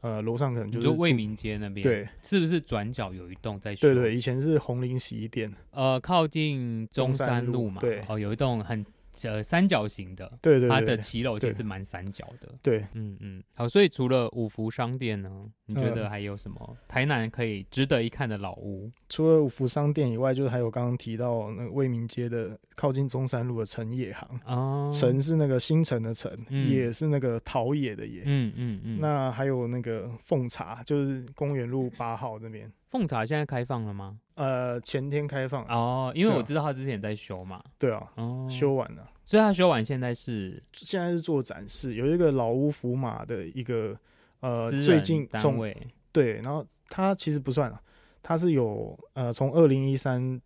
[0.00, 8.84] 呃楼上可能就是卫民街那边，对，是不是转角有一栋在对对，以前是红林洗衣店，呃，靠近中山路嘛，对，哦，有一栋很。
[9.24, 18.90] 呃，三角形的，对对，对，它的骑楼其实蛮三角的，对，嗯嗯，好，所以除了五福商店呢，你觉得还有什么、嗯、台南可以值得一看的老屋？
[19.08, 32.72] 除了五福商店以外，就是还有刚刚提到那个卫民街的靠近中山路的陈野行哦，成是那个新城的城，嗯、野是那个陶冶的冶，嗯嗯嗯，那还有那个奉茶，就是公园路八号那边。
[32.92, 34.18] 奉茶现在开放了吗？
[34.34, 35.64] 呃，前天开放。
[35.64, 37.58] 哦，因为我知道他之前在修嘛。
[37.78, 43.96] 对啊，哦，修完了，所以他修完现在是现在是做展示，有一个老屋福马的一个
[44.40, 45.74] 呃，最近单位。
[46.12, 47.80] 对，然后他其实不算了，
[48.22, 50.38] 他是有呃从二零一三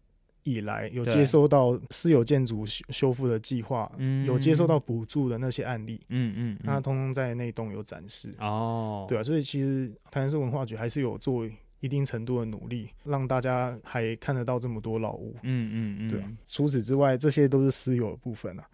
[0.45, 8.33] 以来有接收到私有建筑修修复的计划，嗯，有接收到补助的那些案例，嗯嗯，那通通在那栋有展示。
[8.39, 11.45] 哦，对啊，所以其实台南市文化局还是有做。
[11.81, 15.35] 一定程度的努力，让大家还看得到这么多老屋。
[15.43, 16.31] 嗯嗯嗯，对啊。
[16.49, 18.65] 除此之外，这些都是私有的部分啊。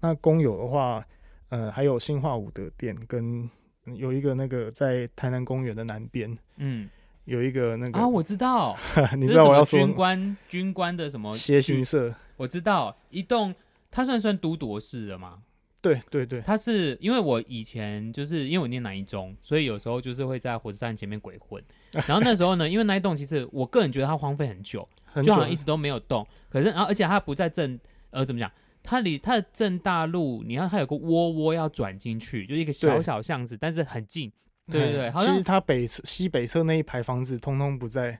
[0.00, 1.04] 那公有的话，
[1.48, 3.48] 呃，还有新化武德店，跟
[3.94, 6.88] 有一个那个在台南公园的南边，嗯，
[7.24, 8.76] 有一个那个啊，我知道，
[9.16, 12.14] 你知道我要说军官军官的什么协行社？
[12.36, 13.54] 我知道，一栋，
[13.90, 15.42] 它算算都铎式的吗？
[15.86, 21.62] 对对对，他是因为我以前就是因为我念南一中，所以有时候就是会在火车站前面鬼混。
[22.06, 26.26] 然后那时候呢，因为那一栋其实我个人觉得它荒废很久，很久就好像一直都没有动。
[26.48, 27.78] 可是然后而且它不在正
[28.10, 28.50] 呃怎么讲？
[28.82, 34.30] 它离它的正大路，你看它有个窝窝要转进去，就一个小小巷子，但是很近。
[34.70, 38.18] 对对对，其实它北西北侧那一排房子通通不在。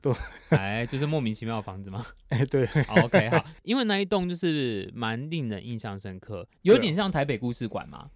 [0.00, 0.12] 对，
[0.50, 2.04] 哎，就是莫名其妙的房子吗？
[2.28, 8.08] 哎、欸，对，OK，好，因为那一栋就是蛮令人印象深刻，有点像台北故事馆嘛，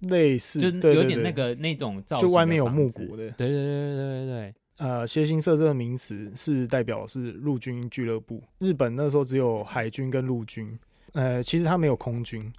[0.00, 4.54] 类似，就有点那个那种造型，就外面有木鼓的，对对对对对对。
[4.78, 10.78] 呃，协行社这个名词是代表是陆军俱乐部，日本那时候只有海军跟陆军，
[11.14, 12.52] 呃，其实它没有空军。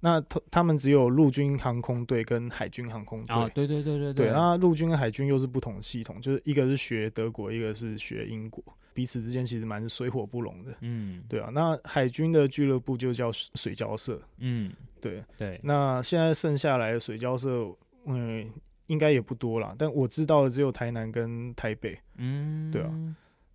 [0.00, 4.30] 那他他们只有陆军航空队跟海军航空队啊，对对对对对。
[4.30, 10.74] 那陆军跟海军又是不同的系统，就是一个是学德国，一个是学英国，彼此之间其实蛮水火不容的。
[10.82, 11.50] 嗯，对啊。
[11.52, 14.20] 那海军的俱乐部就叫水交社。
[14.38, 15.58] 嗯，对对。
[15.64, 18.48] 那现在剩下来的水交社，嗯，
[18.88, 21.98] 应该也不多了，但我知道的只有台南跟台北。
[22.18, 22.92] 嗯，对啊。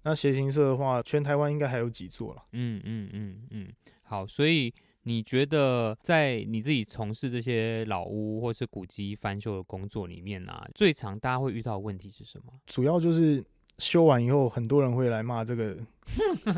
[0.04, 2.44] 那协行社的话，全台湾应该还有几座了。
[2.54, 3.68] 嗯嗯嗯嗯。
[4.02, 4.74] 好，所以。
[5.04, 12.54] 你觉得在你自己从事这些老屋或是古迹翻修的工作里面啊，最常大家会遇到的问题是什么？
[12.68, 13.44] 主要就是
[13.78, 15.78] 修完以后，很多人会来骂这个，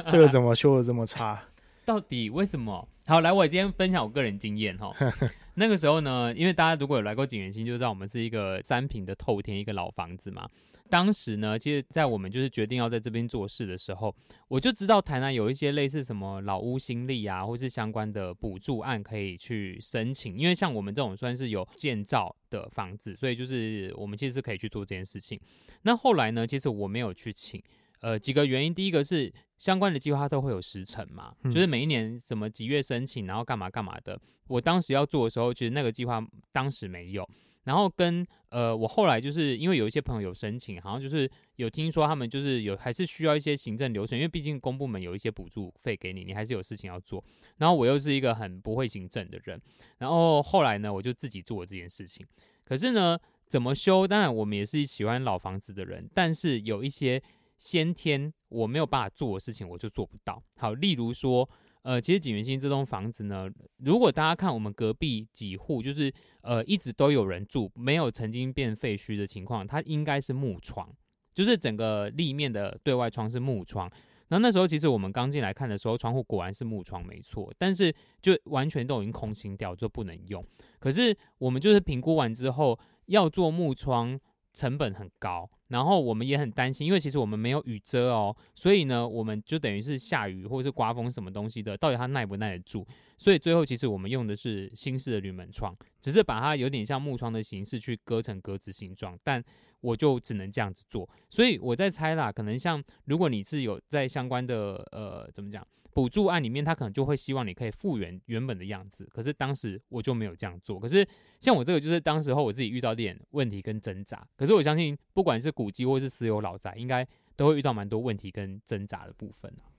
[0.09, 1.41] 这个怎么修的这么差？
[1.85, 2.87] 到底为什么？
[3.05, 4.91] 好，来，我今天分享我个人经验哈。
[5.55, 10.49] 那个时候呢，因为大家如果有来过锦源兴，就知道我们是一个三坪的透天一个老房子嘛。
[10.89, 14.13] 当时呢，其实，在我们就是决定要在这边做事的时候，
[14.47, 20.37] 我就知道台南有一些类似什么老屋新力啊，或是相关的补助案可以去申请。
[20.37, 25.39] 因为像我们这种算是有建造的房子，所以就是我们其实是可以去做这件事情。
[25.81, 27.59] 那后来呢，其实我没有去请，
[28.01, 28.71] 呃，几个原因。
[28.71, 34.19] 第一个是相关的计划都会有时程嘛，就是每一年什么几月申请，然后干嘛干嘛的。
[34.47, 36.21] 我当时要做的时候，其实那个计划
[36.51, 37.25] 当时没有。
[37.63, 47.23] 然后跟呃，我后来就是因为有一些朋友有申请，好像就是有听说他们就是有还是需要一些行政流程，因为毕竟公部门有一些补助费给你，你还是有事情要做。
[47.59, 49.57] 然后我又是一个很不会行政的人，
[49.99, 52.27] 然后后来呢，我就自己做了这件事情。
[52.65, 54.05] 可是呢，怎么修？
[54.05, 57.23] 当然我们也是喜欢老房子的人，但是有一些
[57.63, 60.43] 先天我没有办法做的事情，我就做不到。
[60.57, 61.49] 好，例如说。
[61.83, 63.45] 呃，其实锦源兴这栋房子呢，
[63.79, 66.09] 如果大家看我们隔壁几户，就是
[66.41, 70.89] 呃一直都有人住，没有曾经变废墟的情况，它应该是木窗，
[71.33, 73.91] 就是整个立面的对外窗是木窗。
[74.29, 80.41] 然后那时候其实我们刚进来看的时候，窗户果然是木窗没错，但是就完全都已经空心掉，就不能用。
[80.79, 84.17] 可是我们就是评估完之后，要做木窗。
[84.55, 92.85] 成本很高，然后我们也很担心，因为其实我们没有雨遮哦，所以呢，我们就等于是下雨或者是刮风什么东西的，到底它耐不耐得住？
[93.17, 99.43] 所以最后其实我们用的是新式的铝门窗，只是把它有点像木窗的形式去割成格子形状，但
[99.81, 101.09] 我就只能这样子做。
[101.27, 105.67] 所以我在猜啦，可能像如果你是有在相关的呃怎么讲？
[105.93, 110.79] 补助案里面，他可能就会希望你可以复原原本的样子，可是当时我就没有这样做。
[110.79, 111.07] 可是
[111.39, 114.27] 像我这个，就是当时候我自己遇到点问题跟挣扎。
[114.35, 119.69] 可是我相信，不管是古迹或是私有老宅，应该都会遇到蛮多问题跟挣扎的部分啊。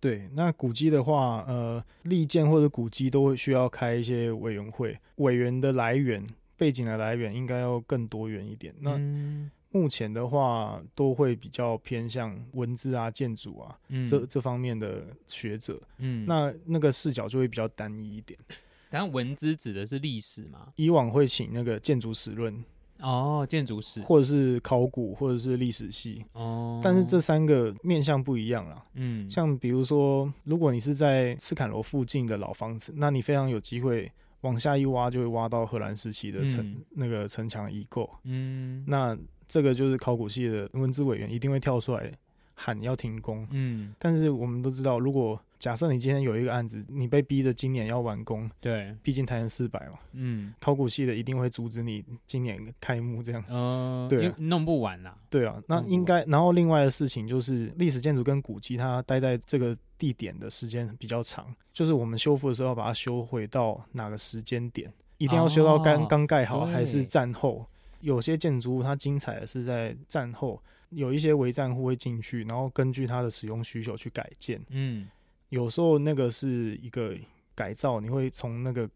[0.00, 8.74] 对，那古迹的话，呃，利建或者古迹都会需要开一些委员会，委员的来源、背景的来源应该要更多元一点。
[8.80, 18.38] 那、嗯目前的话，都会比较偏向文字啊、建筑啊、嗯、这这方面的学者，嗯，那那个视角就会比较单一一点。
[18.90, 20.68] 但文字指的是历史吗？
[20.76, 22.54] 以往会请那个建筑史论
[23.00, 26.78] 哦，建筑史，或者是考古，或者是历史系哦。
[26.84, 39.16] 但是这三个面向不一样啦，嗯，像比如说，如果你是在赤坎楼附近的老房子，那你非常有机会往下一挖，就会挖到荷兰时期的城、嗯、那个城墙遗构，嗯，那。
[39.52, 42.10] 这个就是考古系的文资委员一定会跳出来
[42.54, 67.66] 喊要停工，嗯，但是我们都知道，如果假设你今天有一个案子，你被逼着今年要完工，对，毕竟台南四百嘛，嗯，考古系的一定会阻止你今年开幕这样，嗯，对啊，弄不完呐，对啊，那应该，然后另外的事情就是历史建筑跟古迹，它待在这个地点的时间比较长，就是我们修复的时候要把它修回到哪个时间点，一定要修到刚刚盖好还是战后？
[68.02, 74.60] 有些建筑物它精彩的是在战后，有一些违战户会进去，然后根据它的使用需求去改建。
[74.68, 75.08] 嗯，
[75.48, 77.16] 有时候那个是一个
[77.54, 78.90] 改造，你会从那个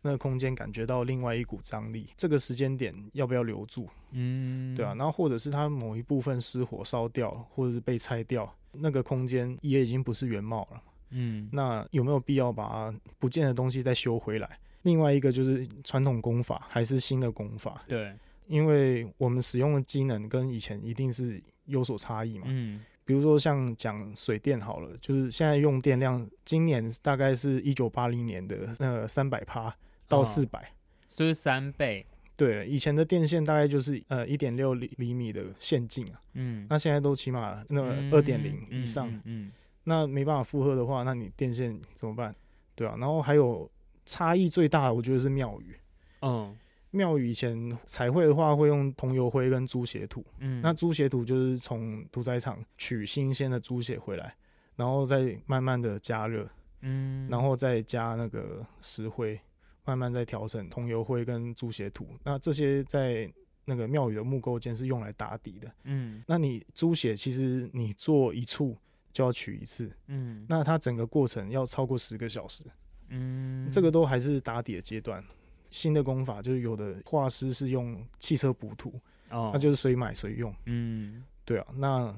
[0.00, 2.06] 那个空间感觉到另外一股张力。
[2.16, 3.88] 这个时间点要不要留住？
[4.12, 4.94] 嗯，对啊。
[4.94, 10.82] 然后或者是它某一部分失火烧掉，或者是被拆掉，那个空间也已经不是原貌了。
[11.10, 14.58] 嗯，那有没有必要把不见的东西再修回来？
[14.82, 17.82] 另外一个就是传统功法还是新的功法？
[17.88, 18.14] 对。
[18.46, 29.74] 因为我们使用的机能跟以前一定是有所差异嘛，嗯，比如说像讲水电好了，就是现在用电量，今年大概是一九八零年的那个三百帕
[30.08, 30.72] 到四百，
[31.14, 32.06] 就是三倍。
[32.36, 39.52] 对，以前的电线大概就是呃一点六厘厘米的线径啊，嗯，那现在都起码那二点零以上，嗯，嗯，
[39.84, 42.34] 那没办法负荷的话，那你电线怎么办？
[42.74, 43.70] 对啊，然后还有
[44.04, 45.76] 差异最大的，我觉得是庙宇，
[46.20, 46.56] 嗯。
[46.90, 50.24] 庙宇以前彩绘的话，会用桐油灰跟猪血土。
[50.38, 54.34] 嗯，那猪血土就是从屠宰场取新鲜的猪血回来，
[54.76, 56.48] 然后再慢慢的加热，
[56.80, 59.38] 嗯，然后再加那个石灰，
[59.84, 62.08] 慢慢再调成桐油灰跟猪血土。
[62.24, 63.30] 那这些在
[63.64, 65.70] 那个庙宇的木构件是用来打底的。
[65.84, 68.76] 嗯，那你猪血其实你做一处
[69.12, 69.90] 就要取一次。
[70.06, 72.64] 嗯，那它整个过程要超过十个小时。
[73.08, 75.22] 嗯，这个都还是打底的阶段。
[75.70, 78.92] 新的工法就是有的画师是用汽车补土，
[79.30, 80.54] 哦，那就是随买随用。
[80.66, 82.14] 嗯，对啊，那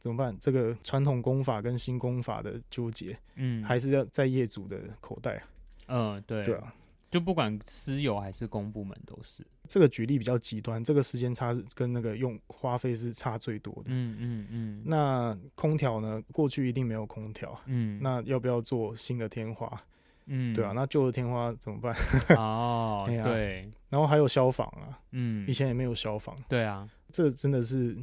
[0.00, 0.36] 怎么办？
[0.40, 5.42] 这个传统工法跟新工法的纠结，嗯，还是要在业主的口袋。
[5.88, 6.74] 嗯，对，对啊，
[7.10, 9.46] 就不管私有还是公部门都是。
[9.68, 13.84] 这个举例比较极端，这个时间差跟那个用花费是差最多的。
[13.86, 14.82] 嗯嗯嗯。
[14.84, 16.22] 那空调呢？
[16.32, 17.58] 过去一定没有空调。
[17.66, 17.98] 嗯。
[18.02, 19.82] 那要不要做新的天花？
[20.26, 20.72] 嗯，对啊。
[20.72, 21.94] 那旧的天花怎么办？
[22.36, 23.70] 哦，对。
[23.88, 24.98] 然后还有消防啊。
[25.12, 25.48] 嗯。
[25.48, 26.36] 以前也没有消防。
[26.48, 26.88] 对啊。
[27.10, 27.96] 这真的是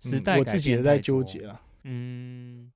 [0.00, 1.62] 时代、嗯、我自己也在纠结啊。
[1.84, 2.70] 嗯，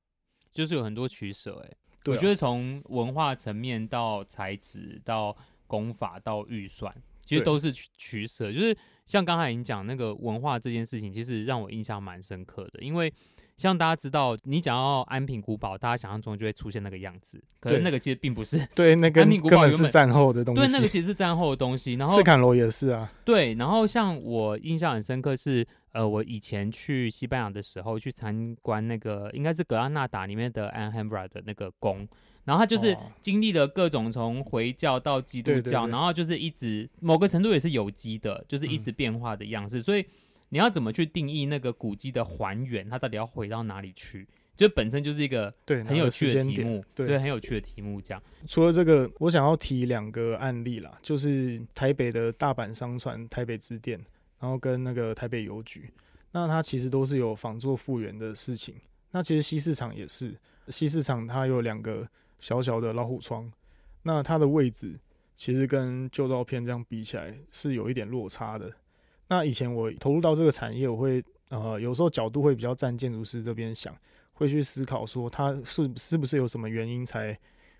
[0.52, 1.76] 就是有很多取舍哎。
[2.02, 5.36] 对啊、我觉得从文化层面到材质到
[5.66, 6.94] 工法到预算。
[7.24, 12.82] 其实都是取取舍，就是像刚才你讲那个文化这件事情，其实让我印象蛮深刻的。
[12.82, 13.10] 因为
[13.57, 18.66] 像大家知道，你讲到安平古堡，大家想象中就会出现那个样子，可是那个其实并不是。
[18.74, 20.61] 对，那个安平古堡是战后的东西。
[20.61, 21.94] 对，那个其实是战后的东西。
[22.00, 23.12] 然后赤坎楼也是啊。
[23.24, 32.09] 对，然后像我印象很深刻是，呃，我以前去西班牙的时候去参观那个应该是格拉纳达里面的 Anhambra 的那个宫。
[32.44, 39.78] 然后他就是经历了各种从回教到基督教，对对对，然后就是一直某个程度也是有机的，就是一直变化的样式。
[39.78, 40.05] 嗯、所以
[40.53, 42.86] 你要怎么去定义那个古迹的还原？
[42.90, 44.28] 它到底要回到哪里去？
[44.55, 47.98] 就本身就是一个对很有趣的题目，对，对，很有趣的题目。
[48.03, 53.98] 这样除了这个，我想要提两个案例啦，就是台北的大阪商船、台北支店，
[54.38, 55.90] 然后跟那个台北邮局，
[56.30, 58.74] 那它其实都是有仿作复原的事情。
[59.11, 60.36] 那其实西市场也是，
[60.68, 62.07] 西市场它有两个。
[62.38, 63.48] 小小的老虎窗，
[64.03, 64.98] 那它的位置
[65.36, 68.68] 其实跟旧照片这样比起来是有一点落差的。
[69.33, 73.97] 那以前我投入到这个产业，我会呃有时候角度会比较站建筑师这边想，
[74.35, 77.35] 会去思考说它是是不是有什么原因才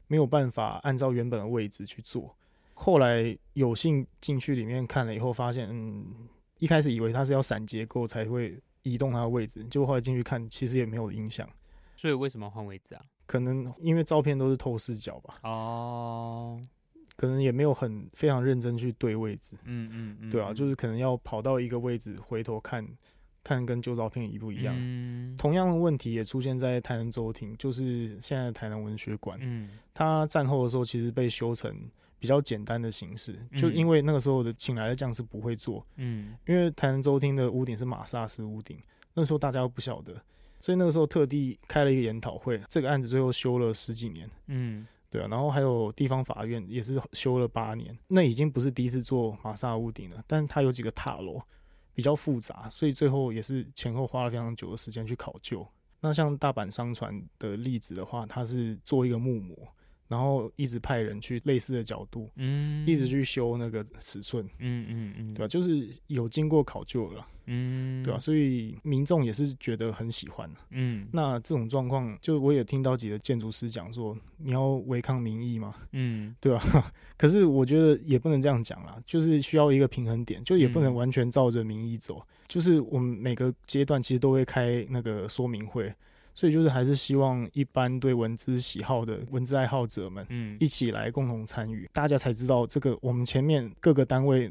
[0.07, 2.35] 没有办法按照原本的位置去做。
[2.73, 6.07] 后来有幸进去里面看了以后，发现嗯，
[6.59, 11.47] 一开始以为它是要散结构才会移动它的位置，结果后来进去看，其实也没有影响。
[11.99, 13.03] 所以为什么换位置啊？
[13.27, 15.35] 可能因为照片都是透视角吧。
[15.43, 16.59] 哦，
[17.17, 19.57] 可能也没有很非常认真去对位置。
[19.65, 22.87] 嗯嗯嗯，对啊，就是可能要跑到一个位置回头看，
[23.45, 24.75] 看跟旧照片一不一样。
[24.79, 25.37] 嗯。
[25.37, 29.39] 同样的问题也出现在台南州厅，就是现在的台南文学馆。
[29.41, 29.71] 嗯。
[29.95, 31.75] 它战后的时候其实被修成
[32.19, 35.87] 比较简单的形式，就因为那个时候的请来的匠师不会做。
[35.97, 36.37] 嗯。
[36.47, 38.79] 因为台南州厅的屋顶是马萨斯屋顶，
[39.15, 40.15] 那时候大家都不晓得。
[40.61, 44.31] 所以那个时候特地开了一个研讨会，这个案子最后修了十几年。
[44.47, 47.95] 嗯，对啊，然后还有地方法院也是修了八年。
[48.09, 51.39] 那已经不是第一次做马萨屋顶了，但它有几个塔楼
[51.93, 55.67] 比较复杂，所以最后也是前后花了非常久的时间去考究。
[56.01, 59.55] 那像大阪商船的例子的话，它是做一个木模。
[60.13, 65.49] 然后一直派人去类似的角度，嗯，一直去修那个尺寸，嗯嗯嗯，对吧？
[65.49, 68.19] 就是有经过考究了，嗯，对吧？
[68.19, 71.09] 所以民众也是觉得很喜欢，嗯。
[71.11, 76.93] 那这种状况，就我也听到几个建筑师讲说，你要违抗民意嘛，嗯，对吧？
[77.17, 82.19] 可是我觉得也不能这样讲啦，就是需要一个平衡点，就也不能完全照着民意走。
[82.19, 82.27] 嗯。
[82.49, 85.91] 就是我们每个阶段其实都会开那个说明会。
[86.35, 94.51] 所以就是还是希望一般对文字喜好的文字爱好者们，嗯，一起来共同参与，大家才知道这个我们前面各个单位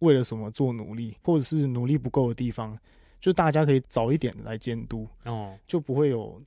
[0.00, 2.76] 为了什么做努力，或者是努力不够的地方，
[3.20, 6.42] 就大家可以早一点来监督，哦，就不会有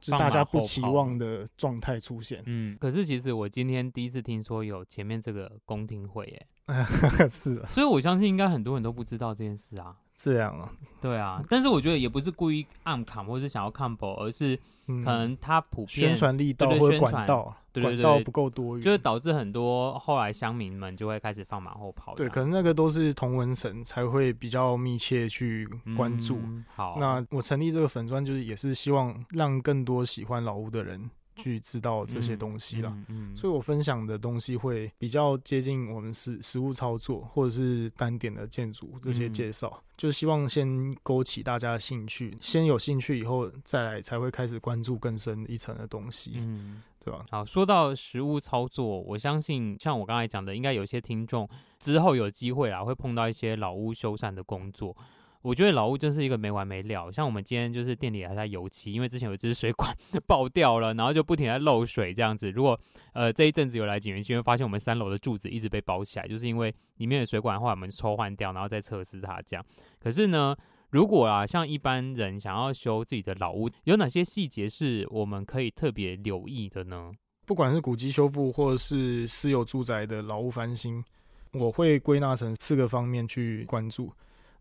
[0.00, 2.42] 就大家不期望的状态出现。
[2.46, 6.46] 嗯，可是其实我今天第一次听说有前面这个公听会，耶，
[7.28, 9.96] 是啊，所以我相信应该很多人都不知道这件事啊。
[10.24, 10.72] 这样啊，
[11.02, 14.56] 对啊，但是我觉得也不是故意暗砍或是想要看薄，而是
[14.86, 22.14] 可能他普遍宣传力道或者管道，对对对，管道不够多，就是导致很多后来乡民们就会开始放马后炮。
[22.14, 26.38] 对，可能那个都是同文层才会比较密切去关注。
[26.42, 31.10] 嗯、好，那我成立这个粉砖，就是也是希望让更多喜欢老屋的人。
[31.36, 47.24] 去知道这些东西了，嗯嗯嗯，所以我分享的东西会比较接近我们实实物操作，或者是单点的建筑这些介绍，嗯，就是希望先勾起大家的兴趣，先有兴趣以后再来才会开始关注更深一层的东西，嗯，对吧？
[47.30, 54.96] 好，说到实物操作，我相信像我刚才讲的，应该有些听众之后有机会啦，会碰到一些老屋修缮的工作。
[55.44, 59.94] 我觉得老屋真是一个没完没了，像我们今天就是店里还在油漆，因为之前有一支水管
[60.26, 62.50] 爆掉了，然后就不停在漏水这样子。
[62.50, 62.80] 如果
[63.12, 69.62] 呃这一阵子有来景元区，会发现我们三楼的柱子一直被包起来，就是因为里面的水管的话我们抽换掉，然后再测试它这样。
[70.00, 70.56] 可是呢，
[70.88, 77.12] 如果啊像一般人想要修自己的老屋，有哪些细节是我们可以特别留意的呢？
[77.44, 81.04] 不管是古迹修复或者是私有住宅的老屋翻新，
[81.52, 84.10] 我会归纳成四个方面去关注。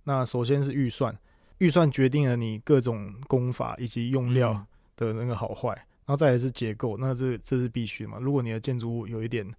[0.03, 1.17] 那首先是预算，
[1.59, 5.71] 预算决定了你各种工法以及用料的那个好坏。
[5.73, 5.87] 嗯。
[6.05, 8.17] 然后再来是结构，那这这是必须嘛。
[8.19, 9.49] 如果你的建筑物有一点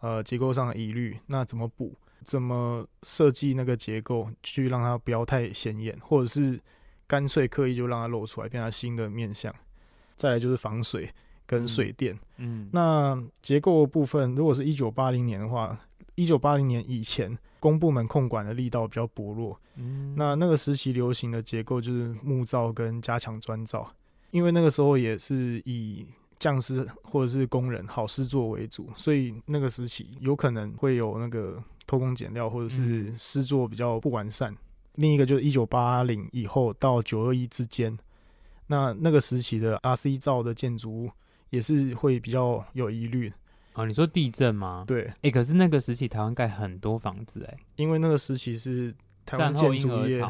[0.00, 1.94] 呃结构上的疑虑，那怎么补？
[2.22, 6.60] 怎么设计那个结构，去让它不要太显眼，或者是
[7.06, 9.54] 干脆刻意就让它露出来，变成新的面相。
[10.16, 11.08] 再来就是防水
[11.46, 12.14] 跟水电。
[12.36, 15.78] 嗯，嗯，那结构的部分，如果是一九八零年的话，
[16.16, 19.58] 一九八零年以前，公部门控管的力道比较薄弱。
[19.76, 23.90] 嗯，那那个时期流行的结构就是木造跟加强砖造。
[24.32, 26.04] 因为那个时候也是以
[26.38, 34.52] 匠师或者是工人好施作为主，所以那个时期有可能会有那个偷工减料或者是施作比较不完善。
[34.52, 34.58] 嗯、
[34.96, 37.96] 另一个就是一九八零以后到九二一之间，
[38.66, 41.10] 那那个时期的 RC 造的建筑物
[41.50, 43.32] 也是会比较有疑虑。
[43.76, 44.84] 啊，你说地震吗？
[44.86, 50.24] 对，哎、欸，可是那个时期台湾盖很多房子、欸，哎，因为那个时期是台湾建筑业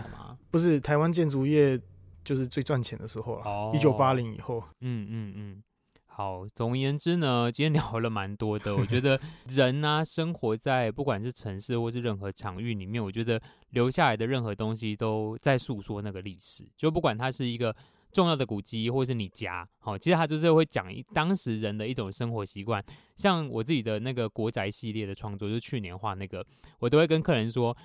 [0.51, 1.81] 不是台湾建筑业。
[2.27, 4.61] 就是最赚钱的时候了，一九八零以后。
[4.81, 5.63] 嗯嗯嗯，
[6.07, 6.45] 好。
[6.57, 8.75] 总而言之呢，今天聊了蛮多的。
[8.75, 9.17] 我觉得
[9.47, 13.41] 人呢、啊，生活在不管是城市或是任何场域里面，我觉得
[13.71, 16.65] 留下来的任何东西都在诉说那个历史。
[16.77, 17.73] 就不管它是一个
[18.17, 22.83] 重要的古迹，或是你家，好，其实他就是会讲一当时人的一种生活习惯。
[23.15, 26.43] 像我自己的那个国宅系列的创作，就是去年画那个，
[26.79, 27.77] 我都会跟客人说。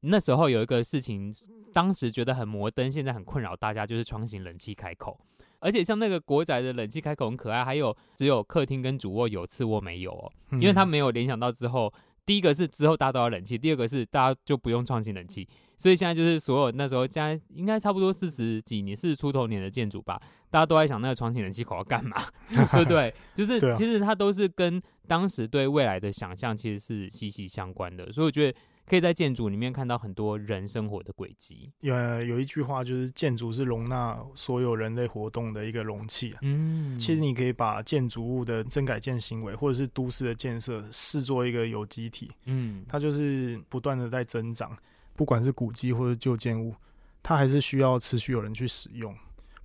[0.00, 1.32] 那时候有一个事情，
[1.72, 5.16] 当时觉得很摩登，现在很困扰大家，就是窗型冷气开口。
[5.60, 11.92] 而且像那个国宅的冷气开口很可爱，还有只有客厅跟主卧有，次卧没有哦，因为他没有联想到之后，
[12.24, 20.20] 第一个是之后大家都要冷气，第二个是大家就不用创新冷气，所以现在就是所有那时候现在应该差不多四十几年、四十出头年的建筑吧，
[20.50, 22.16] 大家都在想那个窗型冷气口要干嘛，
[22.48, 23.14] 对不对？
[23.34, 28.58] 就是其实它都是跟当时对未来的想象其实是息息相关的，所以我觉得。
[28.88, 31.72] 可以在建筑里面看到很多人生活的轨迹。
[31.80, 36.38] 有有一句话就是，建筑是容纳所有人类活动的一个容器啊。
[36.42, 42.30] 嗯，其实你可以把建筑物的增改建行为，或者是都市的建设，视作一个有机体。
[42.44, 44.70] 嗯，它就是不断的在增长，
[45.16, 46.74] 不管是古迹或者旧建物，
[47.22, 49.12] 它还是需要持续有人去使用。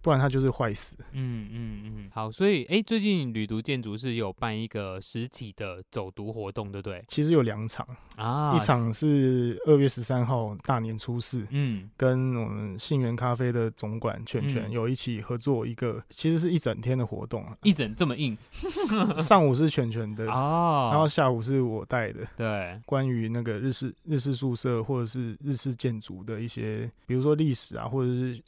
[0.02, 0.98] 不然它就是坏死。
[1.12, 7.04] 嗯嗯嗯，好，所以哎、欸，最近旅读建筑是有办一个实体的走读活动，对不对？
[7.08, 7.88] 其实有两场。
[8.16, 18.38] 啊，一场是二月十三号大年初四，嗯，跟我们信源咖啡的总管全全有一起合作一个，其实是一整天的活动啊，一整这么硬，
[19.18, 28.40] 上 午是全全的哦，然后下午是我带的，对，关于那个日式日式宿舍或者是日式建筑的一些，比如说历史啊，或者是。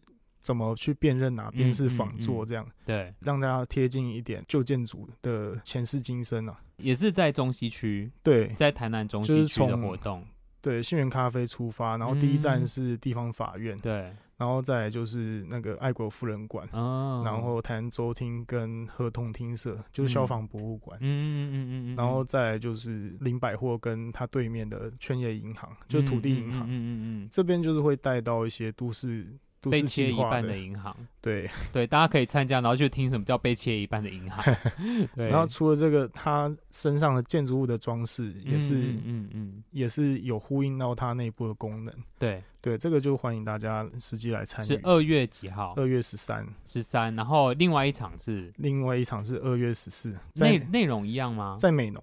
[0.43, 2.45] 怎么去辨认哪边是仿作？
[2.45, 6.59] 这样、嗯嗯嗯、对，让大家贴近一点旧建筑的前世今生啊。
[6.77, 10.23] 也是在中西区，对，在台南中西区的活动。
[10.61, 29.27] 对，信源咖啡出发，然后第一站是地方法院，对、嗯，然后再来就是那个爱国夫人馆，哦，然后台南州厅跟合同厅舍，就是消防博物馆，嗯嗯嗯嗯嗯，然后再来就是林百货跟它对面的劝业银行，就是土地银行，嗯嗯嗯，嗯，这边就是会带到一些都市。
[29.69, 34.55] 被切一半的银行，对 对，大家可以参加，然后去听什么叫被切一半的银行。
[35.15, 41.93] 对，然后除了这个，他身上的建筑物的装饰也是，嗯嗯，嗯，也是有呼应到它内部的功能。
[42.19, 44.67] 对对，这个就欢迎大家实际来参与。
[44.67, 45.73] 是二月几号？
[45.75, 47.13] 二月十三，十三。
[47.15, 50.15] 然后另外一场是，另外一场是二月十四。
[50.35, 51.57] 内内容一样吗？
[51.59, 52.01] 在美农。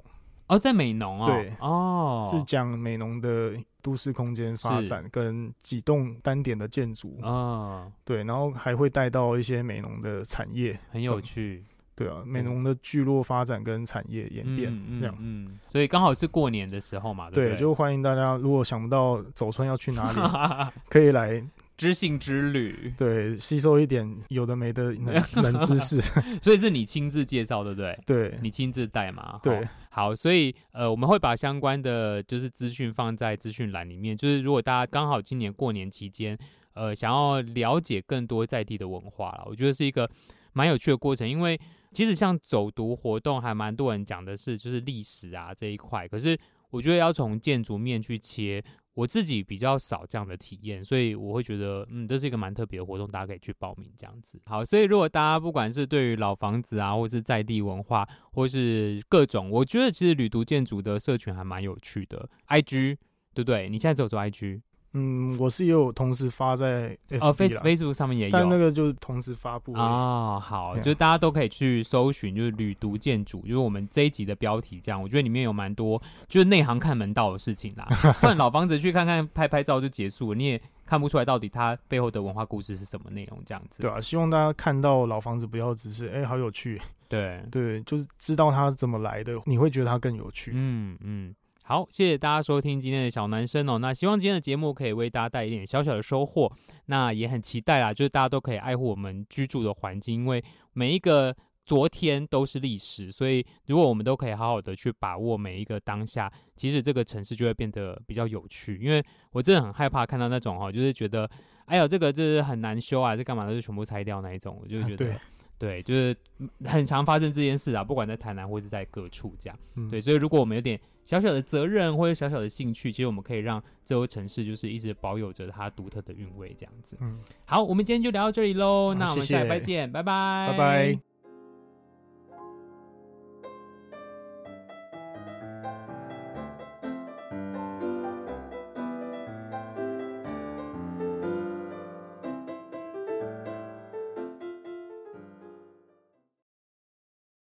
[0.49, 1.27] 哦，在美农啊。
[1.27, 3.55] 对哦，是讲美农的。
[3.83, 11.65] 都市空间发展跟几栋单点的建筑啊，对，然后还会带到一些美农的产业，很有趣。
[11.97, 21.47] 对啊，美农的聚落发展跟产业演变这样，嗯，嗯，所以刚好是过年的时候嘛，对，对，对，就欢迎大家，如果想不到走春要去哪里， 可以来
[21.81, 25.99] 知性之旅，对，吸收一点有的没的冷 冷知识。
[26.43, 27.99] 所以是你亲自介绍，对不对？
[28.05, 29.41] 对，你亲自带嘛？
[29.43, 29.67] 对。
[29.89, 34.15] 好，所以呃，我们会把相关的就是资讯放在资讯栏里面。
[34.15, 36.37] 就是如果大家刚好今年过年期间，
[36.75, 40.07] 呃，想要了解更多在地的文化了，我觉得是一个
[40.53, 41.27] 蛮有趣的过程。
[41.27, 41.59] 因为
[41.93, 48.63] 其实像走读活动，还蛮多人讲的是就是历史啊这一块，可是我觉得要从建筑面去切。
[49.01, 54.39] 我自己比较少这样的体验，所以我会觉得，嗯，这是一个蛮特别的活动，大家可以去报名这样子。
[54.45, 62.29] 好，所以如果大家不管是对于老房子啊，或是在地文化，或是各种，我觉得其实旅途建筑的社群还蛮有趣的。
[62.49, 62.99] IG，
[63.33, 63.71] 对不对？
[63.71, 64.61] 你现在只有做 IG。
[64.93, 70.43] 嗯，我是也有同时发在哦，Face Facebook 上面也有，但那个就是同时发布哦。
[70.43, 75.01] 好，就大家都可以去搜寻，就是旅读建筑，就是我们这一集的标题这样。
[75.01, 77.87] 我觉得里面有蛮多就是内行看门道的事情啦。
[78.21, 83.83] 不然老房子去看看拍拍照就结束了，你也看不出来到底它背后的文化故事是什么内容这样子。
[83.83, 90.51] 对啊，希望大家看到老房子不要只是哎、欸、好有趣，对对，就是知道它怎么来的，你会觉得它更有趣。
[90.53, 91.35] 嗯嗯。
[91.71, 93.79] 好，谢谢大家收听今天的小男生哦。
[93.79, 96.53] 那希望今天的节目可以为大家带一点小小的收获。
[96.87, 100.43] 那也很期待啦，就是大家都可以爱护我们居住的环境，因为
[100.73, 101.33] 每一个
[101.65, 103.13] 昨天都是历史。
[103.13, 108.77] 所以如果我们都可以好好的去把握每一个当下，其实这个城市就会变得比较有趣。
[108.83, 109.01] 因为
[109.31, 111.31] 我真的很害怕看到那种哈，就是觉得
[111.67, 115.13] 哎呦这个这是很难修啊，这干嘛都是全部拆掉那一种，我就觉得。
[115.13, 115.21] 啊
[115.61, 116.17] 对，就是
[116.65, 119.59] 很常发生这件事啊，不管在台南或是在各处这样。
[119.77, 120.81] 嗯、对，所以如果我们有点
[121.11, 126.97] 小小的责任或者小小的兴趣，其实我们可以让这座城市就是一直保有着它独特的韵味这样子。
[127.01, 131.10] 嗯，好，我们今天就聊到这里喽，那我们下礼拜见，拜拜，拜拜。